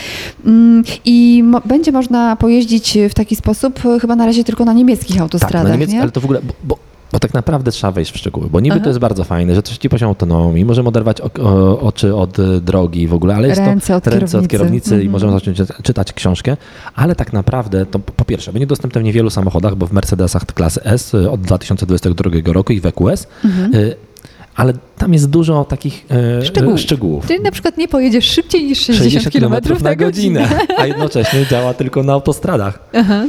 mm, 0.47 0.85
i 1.05 1.43
mo 1.45 1.61
będzie 1.65 1.93
można 1.93 2.37
pojeździć 2.37 2.99
w 3.11 3.15
taki 3.15 3.37
sposób 3.37 3.81
chyba 4.01 4.17
na 4.17 4.27
razie 4.27 4.45
tylko 4.45 4.65
na 4.65 4.73
niemieckich 4.73 5.21
autostradach, 5.21 5.63
tak, 5.63 5.69
na 5.69 5.75
niemieckich, 5.75 5.97
nie? 5.97 6.03
ale 6.03 6.11
to 6.11 6.21
w 6.21 6.25
ogóle... 6.25 6.41
Bo, 6.43 6.55
bo 6.65 6.92
bo 7.13 7.19
tak 7.19 7.35
naprawdę 7.35 7.71
trzeba 7.71 7.91
wejść 7.93 8.13
w 8.13 8.19
szczegóły, 8.19 8.47
bo 8.51 8.61
niby 8.61 8.75
Aha. 8.75 8.85
to 8.85 8.91
jest 8.91 8.99
bardzo 9.01 9.25
fajne, 9.25 9.55
że 9.55 9.63
trzeci 9.63 9.89
poziom 9.89 10.09
autonomii, 10.09 10.65
możemy 10.65 10.89
oderwać 10.89 11.21
o, 11.21 11.31
o, 11.43 11.81
oczy 11.81 12.15
od 12.17 12.39
y, 12.39 12.61
drogi 12.61 13.09
w 13.09 13.15
ogóle, 13.15 13.35
ale 13.35 13.49
jest 13.49 13.61
Ręce 13.61 13.87
to 13.87 13.97
od 13.97 14.07
ręce 14.07 14.19
kierownicy. 14.19 14.39
od 14.39 14.49
kierownicy 14.51 14.91
i 14.91 14.95
Mhm. 14.95 15.11
możemy 15.11 15.33
zacząć 15.33 15.57
czyta- 15.57 15.83
czytać 15.83 16.13
książkę, 16.13 16.57
ale 16.95 17.15
tak 17.15 17.33
naprawdę 17.33 17.87
to 17.87 17.99
po 17.99 18.25
pierwsze 18.25 18.53
będzie 18.53 18.67
dostępne 18.67 19.01
w 19.01 19.05
niewielu 19.05 19.31
samochodach, 19.31 19.75
bo 19.77 19.87
w 19.87 19.93
Mercedesach 19.93 20.47
klasy 20.47 20.85
S 20.85 21.15
y, 21.15 21.31
od 21.31 21.41
2022 21.41 22.53
roku 22.53 22.73
i 22.73 22.81
w 22.81 22.87
EQS, 22.87 23.27
Mhm. 23.45 23.75
y, 23.75 23.97
ale 24.57 24.73
tam 24.99 25.13
jest 25.13 25.31
dużo 25.31 25.65
takich 25.65 26.05
y, 26.41 26.47
Szczegółów. 26.47 26.81
szczegółów. 26.81 27.27
Czyli 27.27 27.41
na 27.41 27.51
przykład 27.51 27.79
nie 27.79 27.89
pojedziesz 27.89 28.25
szybciej 28.31 28.65
niż 28.65 28.79
60, 28.87 29.31
km 29.33 29.55
na 29.83 29.97
godzinę. 29.97 30.49
a 30.79 30.87
jednocześnie 30.87 31.47
działa 31.51 31.75
tylko 31.75 32.03
na 32.03 32.13
autostradach. 32.13 32.79
Aha. 32.95 33.25
Y, 33.25 33.29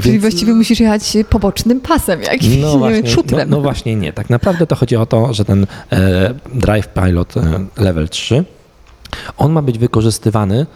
Czyli 0.00 0.10
więc- 0.12 0.20
właściwie 0.22 0.54
musisz 0.54 0.80
jechać 0.80 1.16
pobocznym 1.30 1.80
pasem 1.80 2.22
jakimś, 2.22 2.56
no 2.56 2.76
właśnie, 2.78 3.02
wiem, 3.02 3.12
szutrem. 3.12 3.50
No, 3.50 3.56
no 3.56 3.62
właśnie 3.62 3.96
nie. 3.96 4.12
Tak 4.12 4.30
naprawdę 4.30 4.66
to 4.66 4.74
chodzi 4.76 4.96
o 4.96 5.06
to, 5.06 5.34
że 5.34 5.44
ten 5.44 5.66
e, 5.92 6.34
Drive 6.54 6.88
Pilot 6.88 7.36
e, 7.36 7.42
Level 7.82 8.08
3, 8.08 8.44
on 9.38 9.52
ma 9.52 9.62
być 9.62 9.78
wykorzystywany 9.78 10.66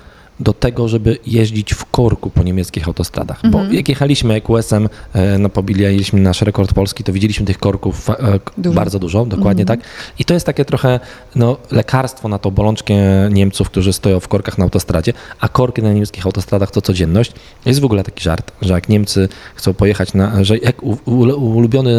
do 0.41 0.53
tego, 0.53 0.89
żeby 0.89 1.19
jeździć 1.27 1.75
w 1.75 1.85
korku 1.85 2.31
po 2.31 2.43
niemieckich 2.43 2.89
autostradach. 2.89 3.41
Bo 3.51 3.59
Mhm. 3.59 3.75
jak 3.75 3.89
jechaliśmy 3.89 4.35
EQS-em, 4.35 4.89
e, 5.13 5.39
no 5.39 5.49
pobijaliśmy 5.49 6.21
nasz 6.21 6.43
rekord 6.43 6.73
polski, 6.75 7.05
to 7.05 7.13
widzieliśmy 7.13 7.47
tych 7.47 7.59
korków 7.59 8.11
e, 8.11 8.15
Dużo. 8.59 8.75
bardzo 8.75 8.99
dużo, 8.99 9.27
dokładnie 9.27 9.63
Mhm. 9.63 9.79
tak. 9.81 9.89
I 10.19 10.25
to 10.25 10.35
jest 10.35 10.47
takie 10.47 10.65
trochę 10.65 11.01
no, 11.35 11.57
lekarstwo 11.71 12.29
na 12.29 12.39
tą 12.39 12.51
bolączkę 12.51 12.95
Niemców, 13.31 13.71
którzy 13.71 13.93
stoją 13.93 14.21
w 14.21 14.29
korkach 14.29 14.59
na 14.59 14.65
autostradzie, 14.65 15.13
a 15.41 15.49
korki 15.49 15.83
na 15.83 15.93
niemieckich 15.93 16.27
autostradach 16.27 16.71
to 16.71 16.83
codzienność. 16.83 17.33
Jest 17.67 17.81
w 17.81 17.85
ogóle 17.85 18.05
taki 18.05 18.23
żart, 18.25 18.53
że 18.63 18.73
jak 18.75 18.89
Niemcy 18.89 19.29
chcą 19.55 19.75
pojechać 19.75 20.15
na, 20.15 20.45
że 20.45 20.59
jak 20.59 20.83
ulubiony 21.37 21.95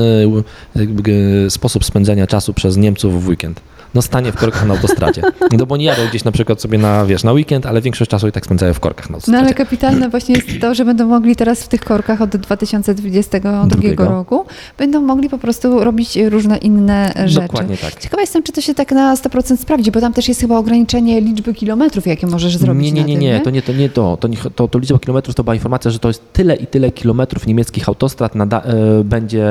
sposób 1.49 1.85
spędzania 1.85 2.27
czasu 2.27 2.53
przez 2.53 2.77
Niemców 2.77 3.23
w 3.23 3.27
weekend. 3.27 3.61
No 3.95 4.01
stanie 4.01 4.31
w 4.31 4.35
korkach 4.35 4.67
na 4.67 4.73
autostradzie. 4.73 5.21
No 5.57 5.65
bo 5.65 5.77
nie 5.77 5.85
jadą 5.85 6.01
gdzieś 6.09 6.23
na 6.23 6.31
przykład 6.31 6.61
sobie 6.61 6.77
na, 6.77 7.05
wiesz, 7.05 7.23
na 7.23 7.31
weekend, 7.33 7.65
ale 7.65 7.81
większość 7.81 8.11
czasu 8.11 8.27
i 8.27 8.31
tak 8.31 8.45
spędzają 8.45 8.73
w 8.73 8.79
korkach 8.79 9.09
na 9.09 9.11
No 9.13 9.15
autostradzie. 9.17 9.45
ale 9.45 9.53
kapitalne 9.53 10.09
właśnie 10.09 10.35
jest 10.35 10.47
to, 10.61 10.75
że 10.75 10.85
będą 10.85 11.07
mogli 11.07 11.35
teraz 11.35 11.63
w 11.63 11.67
tych 11.67 11.81
korkach 11.83 12.21
od 12.21 12.29
2022 12.29 13.65
Drugiego. 13.65 14.05
roku, 14.05 14.45
będą 14.77 15.01
mogli 15.01 15.29
po 15.29 15.37
prostu 15.37 15.83
robić 15.83 16.15
różne 16.29 16.57
inne 16.57 17.13
rzeczy. 17.25 17.47
Dokładnie 17.47 17.77
tak. 17.77 17.95
Ciekawa 17.99 18.21
jestem, 18.21 18.43
czy 18.43 18.51
to 18.51 18.61
się 18.61 18.75
tak 18.75 18.91
na 18.91 19.15
100% 19.15 19.57
sprawdzi, 19.57 19.91
bo 19.91 20.01
tam 20.01 20.13
też 20.13 20.27
jest 20.27 20.41
chyba 20.41 20.57
ograniczenie 20.57 21.21
liczby 21.21 21.53
kilometrów, 21.53 22.07
jakie 22.07 22.27
możesz 22.27 22.57
zrobić 22.57 22.83
Nie, 22.83 22.91
nie, 22.91 23.03
nie, 23.03 23.13
tym, 23.13 23.21
nie, 23.21 23.39
to 23.41 23.49
nie 23.51 23.61
to. 23.61 23.73
Nie 23.73 23.89
to. 23.89 24.17
To, 24.19 24.27
nie, 24.27 24.37
to, 24.55 24.67
to 24.67 24.79
liczba 24.79 24.99
kilometrów 24.99 25.35
to 25.35 25.43
była 25.43 25.53
informacja, 25.55 25.91
że 25.91 25.99
to 25.99 26.07
jest 26.07 26.33
tyle 26.33 26.55
i 26.55 26.67
tyle 26.67 26.91
kilometrów 26.91 27.47
niemieckich 27.47 27.89
autostrad 27.89 28.35
nada, 28.35 28.61
e, 28.61 29.03
będzie 29.03 29.47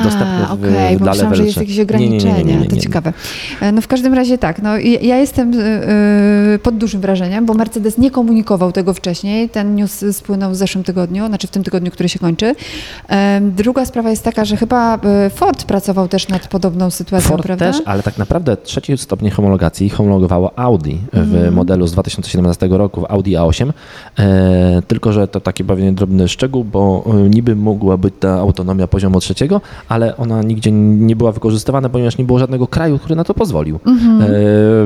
A, 0.00 0.04
dostępne 0.04 0.46
w, 0.48 0.52
okej, 0.52 0.96
w 0.96 0.98
bo 0.98 1.04
dla 1.04 1.12
myślałam, 1.12 1.34
że 1.34 1.42
jest 1.44 1.54
3. 1.56 1.60
jakieś 1.60 1.76
Nie, 1.78 1.84
nie, 1.84 1.88
nie, 1.88 2.06
ograniczenie. 2.06 2.44
nie, 2.44 2.54
nie, 2.54 2.60
nie, 2.60 2.66
To 2.68 2.76
ciekawe. 2.76 3.12
E, 3.66 3.72
No 3.72 3.82
w 3.82 3.86
każdym 3.86 4.14
razie 4.14 4.38
tak, 4.38 4.62
no 4.62 4.78
ja 5.02 5.16
jestem 5.16 5.54
y, 5.54 5.56
y, 6.54 6.58
pod 6.58 6.76
dużym 6.76 7.00
wrażeniem, 7.00 7.46
bo 7.46 7.54
Mercedes 7.54 7.98
nie 7.98 8.10
komunikował 8.10 8.72
tego 8.72 8.94
wcześniej. 8.94 9.48
Ten 9.48 9.74
news 9.74 10.04
spłynął 10.12 10.50
w 10.50 10.56
zeszłym 10.56 10.84
tygodniu, 10.84 11.26
znaczy 11.26 11.46
w 11.46 11.50
tym 11.50 11.64
tygodniu, 11.64 11.90
który 11.90 12.08
się 12.08 12.18
kończy. 12.18 12.54
Druga 13.40 13.84
sprawa 13.84 14.10
jest 14.10 14.24
taka, 14.24 14.44
że 14.44 14.56
chyba 14.56 14.98
Ford 15.30 15.64
pracował 15.64 16.08
też 16.08 16.28
nad 16.28 16.48
podobną 16.48 16.90
sytuacją, 16.90 17.30
Ford 17.30 17.42
prawda? 17.42 17.72
też, 17.72 17.82
ale 17.84 18.02
tak 18.02 18.18
naprawdę 18.18 18.56
trzeci 18.56 18.98
stopień 18.98 19.30
homologacji 19.30 19.88
homologowało 19.88 20.58
Audi 20.58 20.94
w 21.12 21.50
modelu 21.52 21.86
z 21.86 21.92
2017 21.92 22.68
roku, 22.70 23.00
w 23.00 23.04
Audi 23.08 23.30
A8. 23.30 23.72
E, 24.18 24.82
tylko, 24.88 25.12
że 25.12 25.28
to 25.28 25.40
taki 25.40 25.64
pewnie 25.64 25.92
drobny 25.92 26.28
szczegół, 26.28 26.64
bo 26.64 27.04
e, 27.06 27.28
niby 27.28 27.56
mogła 27.56 27.96
być 27.96 28.14
ta 28.20 28.34
autonomia 28.34 28.86
poziomu 28.86 29.20
trzeciego, 29.20 29.60
ale 29.88 30.16
ona 30.16 30.42
nigdzie 30.42 30.72
nie 30.72 31.16
była 31.16 31.32
wykorzystywana, 31.32 31.88
ponieważ 31.88 32.18
nie 32.18 32.24
było 32.24 32.38
żadnego 32.38 32.66
kraju, 32.66 32.98
który 32.98 33.16
na 33.16 33.24
to 33.24 33.34
pozwolił. 33.34 33.55
Mhm. 33.86 34.22
E, 34.22 34.26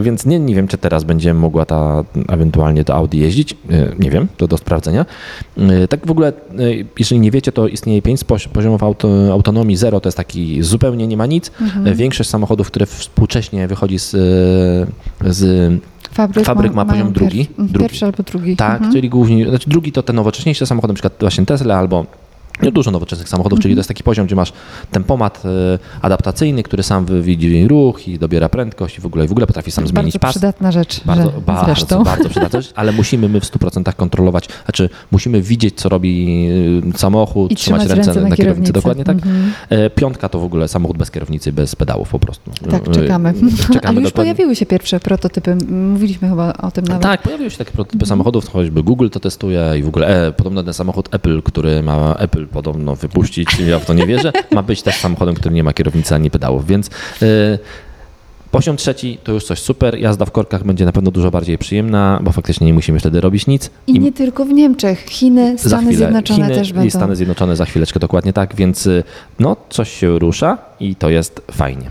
więc 0.03 0.27
nie, 0.27 0.39
nie 0.41 0.55
wiem, 0.55 0.69
czy 0.69 0.79
teraz 0.79 1.05
będzie 1.05 1.35
mogła 1.35 1.65
ta 1.65 2.05
ewentualnie 2.29 2.85
to 2.85 2.95
Audi 2.95 3.19
jeździć. 3.19 3.53
E, 3.53 3.57
nie 3.99 4.11
wiem, 4.11 4.29
to 4.37 4.49
do 4.49 4.57
sprawdzenia. 4.59 5.07
E, 5.59 5.89
tak 5.89 6.07
w 6.07 6.11
ogóle, 6.11 6.29
e, 6.29 6.33
jeżeli 6.99 7.21
nie 7.21 7.31
wiecie, 7.31 7.53
to 7.53 7.69
istnieje 7.69 8.03
pięć 8.03 8.25
pozi- 8.25 8.49
poziomów 8.49 8.83
auto, 8.83 9.09
autonomii. 9.33 9.77
Zero 9.77 10.01
to 10.01 10.09
jest 10.09 10.17
taki 10.17 10.63
zupełnie 10.63 11.07
nie 11.07 11.17
ma 11.17 11.27
nic. 11.27 11.51
Mhm. 11.61 11.87
E, 11.87 11.95
Większość 11.95 12.31
samochodów, 12.31 12.67
które 12.67 12.87
współcześnie 12.87 13.69
wychodzi 13.69 13.99
z, 13.99 14.15
e, 14.15 15.33
z 15.33 15.73
Fabryk, 16.13 16.47
Fabryk 16.47 16.75
ma 16.75 16.85
mają 16.85 16.99
poziom 17.01 17.13
drugi. 17.13 17.47
Pier, 17.47 17.57
Drugi. 17.67 17.79
Pierwszy 17.79 18.05
albo 18.07 18.23
drugi. 18.23 18.57
tak, 18.57 18.75
Mhm. 18.77 18.93
czyli 18.93 19.09
głównie, 19.09 19.49
znaczy 19.49 19.71
drugi 19.71 19.93
to 19.93 20.03
te 20.03 20.13
nowocześniejsze 20.13 20.67
samochody, 20.67 20.91
na 20.93 20.95
przykład 20.95 21.13
właśnie 21.21 21.47
Tesla 21.47 21.77
albo 21.79 22.07
dużo 22.73 22.91
nowoczesnych 22.91 23.29
samochodów, 23.29 23.61
czyli 23.61 23.75
to 23.75 23.79
jest 23.79 23.89
taki 23.89 24.03
poziom, 24.03 24.27
gdzie 24.27 24.37
masz 24.37 24.53
tempomat 24.91 25.43
e, 25.45 25.79
adaptacyjny, 26.03 26.63
który 26.63 26.83
sam 26.83 27.07
widzi 27.23 27.69
ruch 27.69 28.09
i 28.09 28.19
dobiera 28.19 28.49
prędkość 28.49 28.99
i 28.99 29.01
w 29.01 29.07
ogóle, 29.07 29.25
i 29.25 29.29
w 29.29 29.33
ogóle 29.33 29.47
potrafi 29.47 29.71
sam 29.71 29.87
zmienić 29.87 30.13
Bardzo 30.13 30.19
pas. 30.19 30.31
przydatna 30.33 30.73
rzecz, 30.73 31.01
Bardzo, 31.05 31.25
że, 31.25 31.41
bardzo, 31.47 31.65
zresztą. 31.65 32.05
bardzo 32.05 32.29
przydatna 32.29 32.61
rzecz, 32.61 32.73
ale 32.77 32.93
musimy 32.93 33.29
my 33.29 33.41
w 33.41 33.45
100% 33.45 33.95
kontrolować, 33.95 34.49
znaczy 34.65 34.89
musimy 35.11 35.43
widzieć, 35.43 35.75
co 35.81 35.89
robi 35.89 36.47
y, 36.95 36.99
samochód, 36.99 37.53
I 37.53 37.55
trzymać 37.57 37.83
trzymać 37.83 38.07
ręce 38.07 38.21
na, 38.21 38.29
na 38.29 38.37
kierownicy. 38.37 38.73
Dokładnie 38.73 39.05
tak. 39.05 39.17
E, 39.69 39.91
Piątka 39.91 40.29
to 40.29 40.39
w 40.39 40.45
ogóle 40.45 40.69
samochód 40.69 40.99
bez 40.99 41.11
kierownicy, 41.11 41.53
bez 41.53 41.77
pedałów 41.77 42.09
po 42.09 42.19
prostu. 42.19 42.51
Tak, 42.71 42.89
E, 42.89 42.91
czekamy. 42.91 43.35
czekamy 43.73 43.89
Ale 43.89 44.01
już 44.01 44.13
pojawiły 44.13 44.57
się 44.57 44.67
pierwsze 44.67 45.01
prototypy. 45.01 45.57
Mówiliśmy 45.71 46.29
chyba 46.29 46.53
o 46.53 46.71
tym 46.71 46.85
nawet. 46.85 47.03
Tak, 47.03 47.23
pojawiły 47.23 47.51
się 47.51 47.59
takie 47.59 47.71
prototypy 47.73 48.07
samochodów, 48.07 48.49
choćby 48.51 48.83
Google 48.83 49.09
to 49.09 49.21
testuje 49.21 49.73
i 49.79 49.83
w 49.83 49.89
ogóle 49.89 50.27
e, 50.27 50.33
podobno 50.33 50.63
ten 50.63 50.75
samochód 50.75 51.09
Apple, 51.15 51.43
który 51.43 51.83
ma 51.83 52.15
Apple 52.15 52.47
podobno 52.53 52.97
wypuścić, 52.97 53.59
ja 53.59 53.79
w 53.79 53.85
to 53.85 53.95
nie 53.95 54.07
wierzę, 54.07 54.33
ma 54.51 54.63
być 54.63 54.83
też 54.83 54.97
samochodem, 54.97 55.35
który 55.35 55.55
nie 55.55 55.65
ma 55.65 55.73
kierownicy 55.73 56.15
ani 56.15 56.31
pedałów, 56.31 56.67
więc 56.67 56.91
e, 57.23 57.59
poziom 58.51 58.77
trzeci 58.77 59.19
to 59.25 59.33
już 59.33 59.45
coś 59.45 59.59
super, 59.59 59.99
jazda 59.99 60.25
w 60.25 60.31
korkach 60.31 60.65
będzie 60.65 60.85
na 60.85 60.93
pewno 60.93 61.11
dużo 61.11 61.31
bardziej 61.31 61.59
przyjemna, 61.59 62.21
bo 62.23 62.33
faktycznie 62.33 62.67
nie 62.67 62.75
musimy 62.75 63.01
wtedy 63.01 63.21
robić 63.21 63.47
nic. 63.47 63.71
I 63.87 64.01
nie 64.01 64.13
tylko 64.13 64.45
w 64.45 64.53
Niemczech. 64.53 65.05
Chiny, 65.05 65.59
Stany 65.59 65.83
chwilę 65.83 65.97
Zjednoczone 65.97 66.45
Chiny 66.45 66.55
też 66.55 66.71
i 66.71 66.75
będą. 66.75 66.91
Stany 66.91 67.17
Zjednoczone 67.17 67.57
za 67.57 67.65
chwileczkę 67.65 68.01
dokładnie 68.01 68.33
tak, 68.33 68.55
więc 68.55 68.87
y, 68.87 69.05
no 69.39 69.57
coś 69.71 69.91
się 69.91 70.19
rusza 70.19 70.59
i 70.81 70.97
to 70.97 71.11
jest 71.11 71.43
fajnie. 71.51 71.91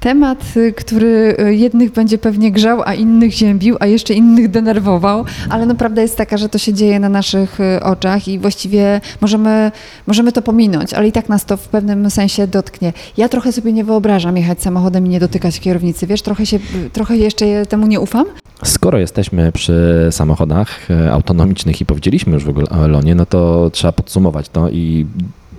Temat, 0.00 0.44
y, 0.56 0.72
który 0.72 1.36
y, 1.40 1.54
jednych 1.54 1.92
będzie 1.92 2.18
pewnie 2.18 2.52
grzał, 2.52 2.82
a 2.84 2.94
innych 2.94 3.32
ziębił, 3.32 3.76
a 3.80 3.86
jeszcze 3.86 4.14
innych 4.14 4.50
denerwował, 4.50 5.24
ale 5.50 5.66
no 5.66 5.74
prawda 5.74 6.02
jest 6.02 6.16
taka, 6.16 6.36
że 6.36 6.48
to 6.48 6.58
się 6.58 6.72
dzieje 6.72 7.00
na 7.00 7.08
naszych 7.08 7.60
y, 7.60 7.82
oczach 7.82 8.28
i 8.28 8.38
właściwie 8.38 9.00
możemy, 9.20 9.72
możemy 10.06 10.32
to 10.32 10.42
pominąć, 10.42 10.94
ale 10.94 11.08
i 11.08 11.12
tak 11.12 11.28
nas 11.28 11.44
to 11.44 11.56
w 11.56 11.68
pewnym 11.68 12.10
sensie 12.10 12.46
dotknie. 12.46 12.92
Ja 13.16 13.28
trochę 13.28 13.52
sobie 13.52 13.72
nie 13.72 13.84
wyobrażam 13.84 14.36
jechać 14.36 14.62
samochodem 14.62 15.06
i 15.06 15.08
nie 15.08 15.20
dotykać 15.20 15.60
kierownicy, 15.60 16.06
wiesz, 16.06 16.22
trochę, 16.22 16.46
się, 16.46 16.58
trochę 16.92 17.16
jeszcze 17.16 17.66
temu 17.66 17.86
nie 17.86 18.00
ufam. 18.00 18.26
Skoro 18.64 18.98
jesteśmy 18.98 19.52
przy 19.52 20.08
samochodach 20.10 20.88
autonomicznych 21.12 21.80
i 21.80 21.86
powiedzieliśmy 21.86 22.34
już 22.34 22.44
w 22.44 22.48
ogóle 22.48 22.66
o 22.70 22.84
Elonie, 22.84 23.14
no 23.14 23.26
to 23.26 23.70
trzeba 23.70 23.92
podsumować 23.92 24.48
to 24.48 24.70
i 24.70 25.06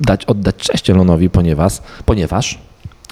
dać, 0.01 0.25
oddać 0.25 0.55
cześć 0.55 0.89
Elonowi, 0.89 1.29
ponieważ, 1.29 1.73
ponieważ 2.05 2.59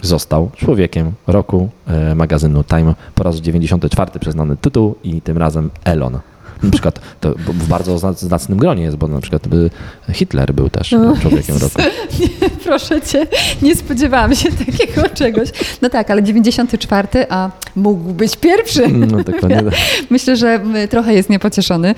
został 0.01 0.51
człowiekiem 0.55 1.11
roku 1.27 1.69
e, 1.87 2.15
magazynu 2.15 2.63
Time 2.63 2.95
po 3.15 3.23
raz 3.23 3.35
94 3.35 4.19
przyznany 4.19 4.57
tytuł 4.57 4.95
i 5.03 5.21
tym 5.21 5.37
razem 5.37 5.69
Elon. 5.83 6.19
Na 6.63 6.71
przykład 6.71 6.99
to 7.21 7.33
w 7.37 7.67
bardzo 7.67 7.97
zna- 7.97 8.13
znacnym 8.13 8.57
gronie 8.57 8.83
jest, 8.83 8.97
bo 8.97 9.07
na 9.07 9.21
przykład 9.21 9.47
by 9.47 9.69
Hitler 10.13 10.53
był 10.53 10.69
też 10.69 10.93
O, 10.93 11.17
człowiekiem 11.21 11.57
roku. 11.57 11.81
Proszę 12.65 13.01
cię, 13.01 13.27
nie 13.61 13.75
spodziewałam 13.75 14.35
się 14.35 14.49
takiego 14.65 15.09
czegoś. 15.09 15.49
No 15.81 15.89
tak, 15.89 16.11
ale 16.11 16.23
94, 16.23 17.07
a 17.29 17.49
mógł 17.75 18.13
być 18.13 18.37
pierwszy. 18.37 18.87
No 18.87 19.23
dokładnie. 19.23 19.63
tak. 19.71 19.73
Myślę, 20.09 20.35
że 20.35 20.59
trochę 20.89 21.13
jest 21.13 21.29
niepocieszony. 21.29 21.95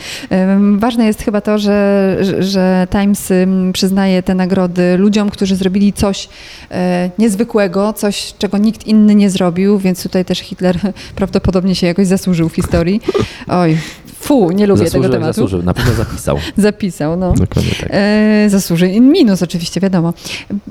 Ważne 0.78 1.06
jest 1.06 1.22
chyba 1.24 1.42
to, 1.42 1.58
że, 1.58 2.18
że- 2.40 2.88
Times 2.92 3.34
przyznaje 3.74 4.24
te 4.24 4.36
nagrody 4.36 4.98
ludziom, 4.98 5.30
którzy 5.30 5.56
zrobili 5.56 5.94
coś 5.94 6.30
e, 6.72 7.10
niezwykłego, 7.20 7.94
coś, 7.94 8.34
czego 8.40 8.58
nikt 8.58 8.88
inny 8.88 9.16
nie 9.16 9.30
zrobił, 9.30 9.78
więc 9.80 10.04
tutaj 10.04 10.26
też 10.26 10.40
Hitler 10.40 10.78
prawdopodobnie 11.16 11.76
się 11.76 11.88
jakoś 11.88 12.08
zasłużył 12.08 12.50
w 12.50 12.56
historii. 12.56 13.02
Oj, 13.48 13.78
fu, 14.20 14.52
nie 14.52 14.68
lubię 14.68 14.84
Zasłużył, 14.86 15.02
tego 15.02 15.14
tematu. 15.14 15.34
zasłużył, 15.34 15.64
na 15.64 15.74
pewno 15.74 15.94
zapisał. 15.94 16.38
Zapisał, 16.58 17.18
no. 17.18 17.34
Dokładnie 17.34 17.72
tak. 17.80 17.90
E, 17.92 18.50
zasłuży. 18.50 19.00
Minus 19.00 19.44
oczywiście, 19.44 19.80
wiadomo. 19.82 20.14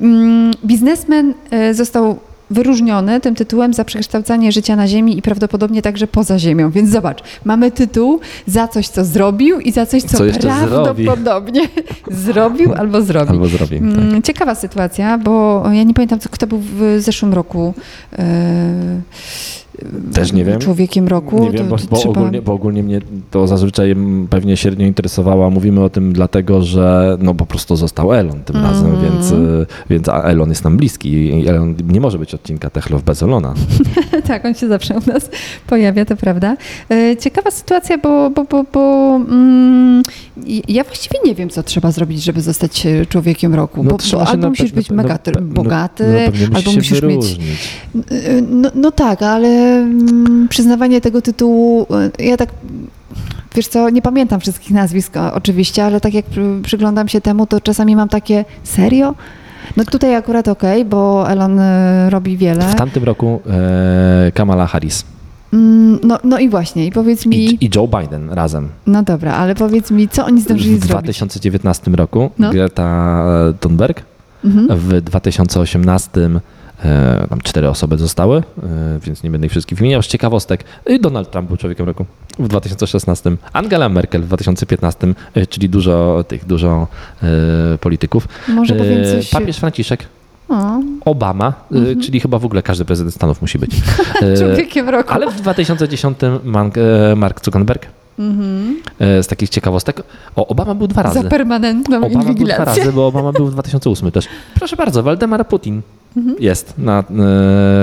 Mm, 0.01 0.51
Biznesmen 0.65 1.35
e, 1.51 1.75
został 1.75 2.19
wyróżniony 2.51 3.21
tym 3.21 3.35
tytułem 3.35 3.75
za 3.75 3.85
przekształcanie 3.85 4.53
życia 4.53 4.77
na 4.77 4.89
Ziemi 4.89 5.19
i 5.19 5.23
prawdopodobnie 5.23 5.83
także 5.83 6.07
poza 6.07 6.39
Ziemią. 6.39 6.71
Więc 6.71 6.91
zobacz, 6.91 7.23
mamy 7.45 7.71
tytuł 7.71 8.21
za 8.47 8.69
coś, 8.69 8.89
co 8.89 9.05
zrobił 9.05 9.61
i 9.61 9.73
za 9.73 9.87
coś, 9.87 10.03
co, 10.03 10.19
Co 10.19 10.25
prawdopodobnie 10.41 11.61
zrobił 12.25 12.75
albo 12.75 13.03
zrobi. 13.03 13.31
Albo 13.31 13.47
zrobi. 13.47 13.79
Tak. 13.79 13.89
Mm, 13.89 14.23
Ciekawa 14.23 14.55
sytuacja, 14.55 15.19
bo 15.19 15.65
ja 15.73 15.83
nie 15.83 15.95
pamiętam, 15.95 16.19
kto 16.31 16.47
był 16.47 16.59
w 16.59 16.97
zeszłym 16.99 17.35
roku. 17.35 17.75
e, 18.19 19.01
Też 20.15 20.33
nie 20.33 20.45
wiem. 20.45 20.59
Człowiekiem 20.61 21.09
roku. 21.09 21.39
Nie 21.43 21.51
wiem, 21.51 21.69
bo, 21.69 21.77
bo, 21.91 21.97
trzeba- 21.97 22.11
ogólnie, 22.21 22.43
bo 22.43 22.53
ogólnie 22.53 22.83
mnie 22.83 23.01
to 23.31 23.47
zazwyczaj 23.47 23.91
mm, 23.91 24.29
pewnie 24.29 24.57
średnio 24.57 24.87
interesowało. 24.87 25.51
Mówimy 25.51 25.85
o 25.85 25.91
tym 25.91 26.13
dlatego, 26.13 26.63
że 26.63 27.17
no 27.21 27.35
po 27.35 27.47
prostu 27.47 27.77
został 27.77 28.13
Elon 28.15 28.41
tym 28.45 28.57
Mhm. 28.57 28.75
razem, 28.75 28.97
więc, 29.03 29.31
y, 29.33 29.67
więc 29.91 30.09
Elon 30.09 30.49
jest 30.49 30.65
nam 30.65 30.77
bliski 30.77 31.11
i 31.13 31.49
Elon, 31.49 31.75
nie 31.89 32.01
może 32.01 32.19
być 32.19 32.35
odcinka 32.35 32.71
Techlow 32.71 33.03
bez 33.03 33.23
Elona. 33.23 33.55
tak, 34.29 34.45
on 34.45 34.55
się 34.55 34.69
zawsze 34.69 34.95
u 34.95 35.13
nas 35.13 35.31
pojawia, 35.67 36.05
to 36.05 36.17
prawda. 36.17 36.57
E, 36.91 37.17
Ciekawa 37.17 37.51
sytuacja, 37.51 37.99
bo, 37.99 38.31
bo, 38.31 38.45
bo, 38.45 38.65
bo 38.73 39.17
mm, 39.17 40.03
ja 40.69 40.85
właściwie 40.85 41.19
nie 41.25 41.35
wiem, 41.35 41.51
co 41.51 41.63
trzeba 41.63 41.91
zrobić, 41.91 42.23
żeby 42.23 42.41
zostać 42.41 42.87
e, 42.87 43.07
człowiekiem 43.07 43.55
roku. 43.55 43.83
No 43.83 43.91
bo, 43.91 43.97
bo 44.13 44.27
albo 44.27 44.43
na 44.43 44.49
musisz 44.49 44.73
być 44.73 44.91
mega 44.91 45.19
no, 45.35 45.41
bogaty, 45.43 46.31
no, 46.51 46.57
albo 46.57 46.73
musisz 46.73 47.03
mieć 47.03 47.39
No, 48.51 48.71
no 48.75 48.91
tak, 48.91 49.23
ale 49.23 49.49
mm, 49.49 50.47
przyznawanie 50.51 51.01
tego 51.01 51.23
tytułu, 51.23 51.87
e, 52.19 52.25
ja 52.25 52.37
tak, 52.37 52.49
wiesz 53.55 53.69
co, 53.69 53.91
nie 53.91 54.03
pamiętam 54.03 54.41
wszystkich 54.41 54.71
nazwisk 54.71 55.17
oczywiście, 55.35 55.85
ale 55.85 56.01
tak 56.01 56.15
jak 56.15 56.25
przy- 56.25 56.61
przyglądam 56.63 57.09
się 57.09 57.21
temu, 57.21 57.47
to 57.47 57.61
czasami 57.61 57.97
mam 57.97 58.09
takie, 58.09 58.45
serio? 58.65 59.15
No 59.77 59.85
tutaj 59.85 60.15
akurat 60.15 60.49
okej, 60.49 60.85
bo 60.85 61.31
Elon 61.31 61.59
e, 61.61 62.11
robi 62.11 62.37
wiele. 62.37 62.69
W 62.69 62.75
tamtym 62.75 63.05
roku 63.05 63.41
e, 63.51 64.33
Kamala 64.35 64.67
Harris 64.67 65.05
No, 66.03 66.19
no 66.25 66.39
i 66.39 66.49
właśnie, 66.49 66.87
i 66.87 66.91
powiedz 66.93 67.27
mi, 67.27 67.37
i, 67.45 67.65
i 67.65 67.71
Joe 67.75 67.89
Biden 67.89 68.31
razem. 68.31 68.69
no 68.87 69.03
dobra, 69.03 69.35
ale 69.35 69.55
powiedz 69.55 69.91
mi, 69.91 70.09
co 70.09 70.25
oni 70.27 70.41
zdążyli 70.41 70.77
W 70.77 70.85
zrobić? 70.87 70.89
2019 70.91 71.91
roku 71.91 72.31
No. 72.39 72.51
Greta 72.51 73.25
Thunberg, 73.61 74.03
Mhm. 74.45 74.79
w 74.79 75.01
2018 75.01 76.11
e, 76.85 77.27
tam 77.31 77.41
cztery 77.41 77.69
osoby 77.69 77.99
zostały, 77.99 78.39
e, 78.39 78.43
więc 79.03 79.23
nie 79.23 79.31
będę 79.31 79.47
ich 79.47 79.51
wszystkich 79.51 79.79
wymieniał. 79.79 80.03
Z 80.03 80.07
ciekawostek, 80.07 80.65
e, 80.85 80.99
Donald 80.99 81.31
Trump 81.31 81.49
był 81.49 81.57
człowiekiem 81.57 81.87
roku 81.87 82.07
w 82.39 82.49
2016, 82.49 83.37
Angela 83.53 83.89
Merkel 83.89 84.23
w 84.23 84.27
2015, 84.27 85.15
e, 85.35 85.47
czyli 85.47 85.69
dużo 85.69 86.25
tych, 86.29 86.45
dużo 86.47 86.87
e, 87.23 87.27
polityków. 87.79 88.29
Może 88.49 88.75
powiem 88.75 89.01
E, 89.03 89.05
coś... 89.17 89.31
Papież 89.31 89.57
Franciszek, 89.57 90.07
O, 90.49 90.81
Obama, 91.05 91.53
e, 91.73 91.97
czyli 92.03 92.21
chyba 92.21 92.39
w 92.39 92.45
ogóle 92.45 92.63
każdy 92.63 92.85
prezydent 92.85 93.15
Stanów 93.15 93.41
musi 93.43 93.59
być. 93.59 93.71
E, 94.23 94.37
człowiekiem 94.39 94.89
roku. 94.89 95.13
ale 95.13 95.31
w 95.31 95.41
2010 95.41 96.19
Mark, 96.45 96.75
e, 96.79 97.17
Mark 97.17 97.45
Zuckerberg. 97.45 97.87
Mhm. 98.19 98.77
Z 98.99 99.27
takich 99.27 99.49
ciekawostek. 99.51 100.03
O, 100.37 100.47
Obama 100.47 100.75
był 100.75 100.87
dwa 100.87 101.03
razy. 101.03 101.23
Za 101.23 101.29
permanentną 101.29 101.97
Obama 101.97 102.09
był 102.13 102.21
dwa 102.23 102.31
inwigilację. 102.31 102.65
razy, 102.65 102.93
bo 102.93 103.07
Obama 103.07 103.33
był 103.33 103.47
w 103.47 103.53
2008 103.53 104.11
też. 104.11 104.27
Proszę 104.55 104.77
bardzo, 104.77 105.03
Waldemar 105.03 105.49
Putin 105.49 105.83
Mhm. 106.17 106.37
jest. 106.41 106.75
Na, 106.79 106.99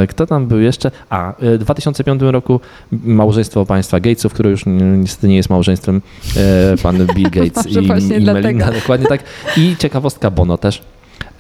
e, 0.04 0.08
kto 0.08 0.26
tam 0.28 0.48
był 0.48 0.60
jeszcze? 0.60 0.92
A, 1.10 1.34
w 1.40 1.58
2005 1.58 2.22
roku 2.32 2.60
małżeństwo 2.92 3.66
państwa 3.66 4.00
Gatesów, 4.00 4.34
które 4.34 4.50
już 4.50 4.66
ni- 4.66 4.84
niestety 4.84 5.28
nie 5.28 5.36
jest 5.36 5.50
małżeństwem, 5.50 6.02
e, 6.38 6.78
pan 6.84 7.08
Bill 7.16 7.30
Gates 7.42 7.66
i, 7.68 7.74
i. 8.20 8.22
Melinda, 8.26 8.72
dokładnie 8.72 9.08
tak. 9.08 9.24
I 9.58 9.76
ciekawostka 9.80 10.32
Bono 10.32 10.58
też. 10.58 10.82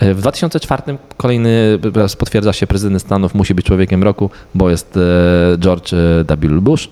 E, 0.03 0.13
W 0.13 0.22
2004 0.22 0.83
kolejny 1.17 1.79
raz 1.93 2.15
potwierdza 2.15 2.53
się 2.53 2.67
prezydent 2.67 3.01
Stanów 3.01 3.36
musi 3.36 3.55
być 3.55 3.65
człowiekiem 3.65 4.03
roku, 4.03 4.29
bo 4.55 4.69
jest 4.69 4.98
e, 4.98 5.57
George 5.57 5.93
e, 5.93 6.38
W. 6.38 6.62
Bush. 6.62 6.89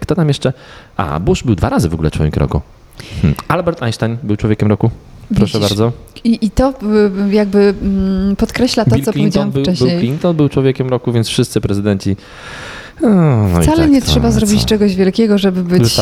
Kto 0.00 0.14
tam 0.14 0.28
jeszcze? 0.28 0.52
A, 0.96 1.20
Bush 1.20 1.42
był 1.42 1.54
dwa 1.54 1.68
razy 1.68 1.88
w 1.88 1.94
ogóle 1.94 2.10
człowiekiem 2.10 2.40
roku. 2.40 2.60
Hmm. 3.22 3.34
Albert 3.48 3.82
Einstein 3.82 4.16
był 4.22 4.36
człowiekiem 4.36 4.68
roku. 4.68 4.90
Proszę 5.36 5.58
Widzisz. 5.58 5.68
bardzo. 5.68 5.92
I, 6.24 6.46
I 6.46 6.50
to 6.50 6.74
jakby 7.30 7.74
mm, 7.82 8.36
podkreśla 8.36 8.84
to, 8.84 8.94
Bill 8.94 9.04
co 9.04 9.12
Clinton 9.12 9.22
powiedziałam 9.22 9.50
był, 9.50 9.62
wcześniej. 9.62 9.90
Bill 9.90 10.00
Clinton 10.00 10.36
był 10.36 10.48
człowiekiem 10.48 10.88
roku, 10.88 11.12
więc 11.12 11.28
wszyscy 11.28 11.60
prezydenci. 11.60 12.16
No, 13.02 13.08
no 13.48 13.62
Wcale 13.62 13.76
tak 13.76 13.90
nie 13.90 14.02
trzeba 14.02 14.30
zrobić 14.30 14.60
co? 14.60 14.66
czegoś 14.66 14.94
wielkiego, 14.94 15.38
żeby 15.38 15.64
być 15.64 16.00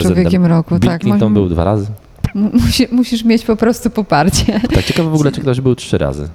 człowiekiem 0.00 0.46
roku. 0.46 0.78
Bill 0.78 0.90
tak, 0.90 1.00
Clinton 1.00 1.34
był 1.34 1.48
dwa 1.48 1.64
razy. 1.64 1.86
Mu- 2.34 2.50
musi, 2.52 2.88
musisz 2.90 3.24
mieć 3.24 3.44
po 3.44 3.56
prostu 3.56 3.90
poparcie. 3.90 4.60
Tak 4.74 4.84
ciekawe 4.84 5.10
w 5.10 5.14
ogóle, 5.14 5.32
czy 5.34 5.40
ktoś 5.40 5.60
był 5.60 5.74
trzy 5.74 5.98
razy. 5.98 6.28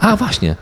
A 0.00 0.16
właśnie. 0.16 0.56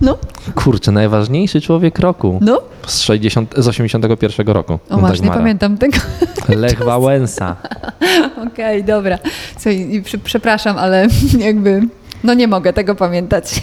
No, 0.00 0.18
Kurczę, 0.54 0.92
najważniejszy 0.92 1.60
człowiek 1.60 1.98
roku 1.98 2.38
no. 2.42 2.60
z, 2.86 3.00
60, 3.00 3.54
z 3.56 3.68
81 3.68 4.48
roku. 4.48 4.78
O 4.90 4.98
masz, 4.98 5.20
nie 5.20 5.28
pamiętam 5.28 5.78
tego. 5.78 5.98
Lech 6.48 6.78
Wałęsa. 6.84 7.56
Okej, 8.52 8.84
dobra. 8.84 9.18
Słuchaj, 9.52 10.02
przepraszam, 10.24 10.78
ale 10.78 11.08
jakby, 11.38 11.82
no 12.24 12.34
nie 12.34 12.48
mogę 12.48 12.72
tego 12.72 12.94
pamiętać. 12.94 13.62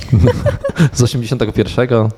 Z 0.93 1.01
81. 1.01 2.09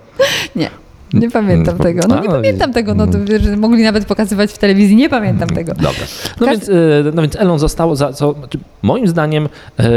Nie. 0.56 0.70
Nie 1.14 1.32
pamiętam 1.32 1.76
Mm, 1.76 1.84
tego. 1.84 2.08
No 2.08 2.22
nie 2.22 2.30
a, 2.30 2.32
pamiętam 2.32 2.74
tego. 2.74 2.94
No 2.94 3.08
to 3.08 3.18
mm. 3.18 3.44
że 3.44 3.58
mogli 3.58 3.84
nawet 3.84 4.06
pokazywać 4.06 4.52
w 4.52 4.58
telewizji. 4.58 4.96
Nie 4.96 5.10
pamiętam 5.10 5.50
tego. 5.50 5.74
Dobra. 5.74 5.92
No, 6.40 6.48
Każdy- 6.48 6.66
więc, 6.66 6.70
e, 7.08 7.12
no 7.14 7.22
więc 7.22 7.36
Elon 7.36 7.60
został, 7.60 7.96
za 7.96 8.14
co, 8.14 8.34
znaczy, 8.34 8.60
moim 8.82 9.08
zdaniem, 9.08 9.50
e, 9.80 9.90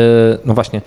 no 0.44 0.54
właśnie, 0.54 0.80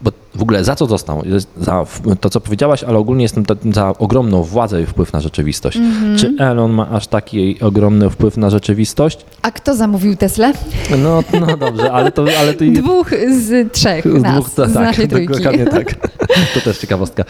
bo 0.00 0.10
w 0.34 0.42
ogóle 0.42 0.64
za 0.64 0.74
co 0.76 0.86
został? 0.86 1.22
Za 1.60 1.84
to, 2.20 2.30
co 2.30 2.40
powiedziałaś, 2.40 2.84
ale 2.84 2.98
ogólnie 2.98 3.22
jestem 3.22 3.44
za 3.72 3.92
ogromną 3.98 4.42
władzę 4.42 4.82
i 4.82 4.86
wpływ 4.86 5.12
na 5.12 5.20
rzeczywistość. 5.20 5.76
Mhm. 5.76 6.18
Czy 6.18 6.34
Elon 6.38 6.72
ma 6.72 6.88
aż 6.90 7.06
taki 7.06 7.60
ogromny 7.60 8.10
wpływ 8.10 8.36
na 8.36 8.50
rzeczywistość? 8.50 9.26
A 9.42 9.50
kto 9.50 9.74
zamówił 9.74 10.16
Teslę? 10.16 10.52
No, 10.98 11.22
no 11.40 11.56
dobrze, 11.56 11.92
ale 11.92 12.12
to, 12.12 12.24
ale 12.40 12.54
to 12.54 12.64
Dwóch 12.64 13.10
z 13.30 13.72
trzech 13.72 14.04
z 14.18 14.22
nas, 14.22 14.32
dwóch, 14.34 14.68
z 14.68 14.74
naszej 14.74 15.08
trójki. 15.08 15.34
dokładnie 15.34 15.66
tak. 15.66 15.94
To 16.54 16.60
też 16.60 16.78
ciekawostka. 16.78 17.24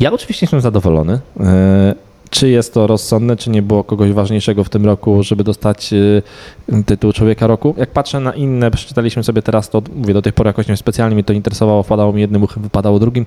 Ja 0.00 0.12
oczywiście 0.12 0.44
jestem 0.44 0.60
zadowolony. 0.60 1.18
E, 1.40 1.94
Czy 2.30 2.48
jest 2.48 2.74
to 2.74 2.86
rozsądne, 2.86 3.36
czy 3.36 3.50
nie 3.50 3.62
było 3.62 3.84
kogoś 3.84 4.12
ważniejszego 4.12 4.64
w 4.64 4.68
tym 4.68 4.86
roku, 4.86 5.22
żeby 5.22 5.44
dostać 5.44 5.90
e, 5.92 6.82
tytuł 6.82 7.12
Człowieka 7.12 7.46
Roku? 7.46 7.74
Jak 7.78 7.90
patrzę 7.90 8.20
na 8.20 8.32
inne, 8.32 8.70
przeczytaliśmy 8.70 9.24
sobie 9.24 9.42
teraz 9.42 9.70
to, 9.70 9.82
mówię, 9.94 10.14
do 10.14 10.22
tej 10.22 10.32
pory 10.32 10.48
jakoś 10.48 10.68
nie 10.68 10.76
specjalnie 10.76 11.14
mnie 11.14 11.24
to 11.24 11.32
interesowało, 11.32 11.82
wpadało 11.82 12.12
mi 12.12 12.20
jednym 12.20 12.42
uchem, 12.42 12.62
wypadało 12.62 12.98
drugim, 12.98 13.26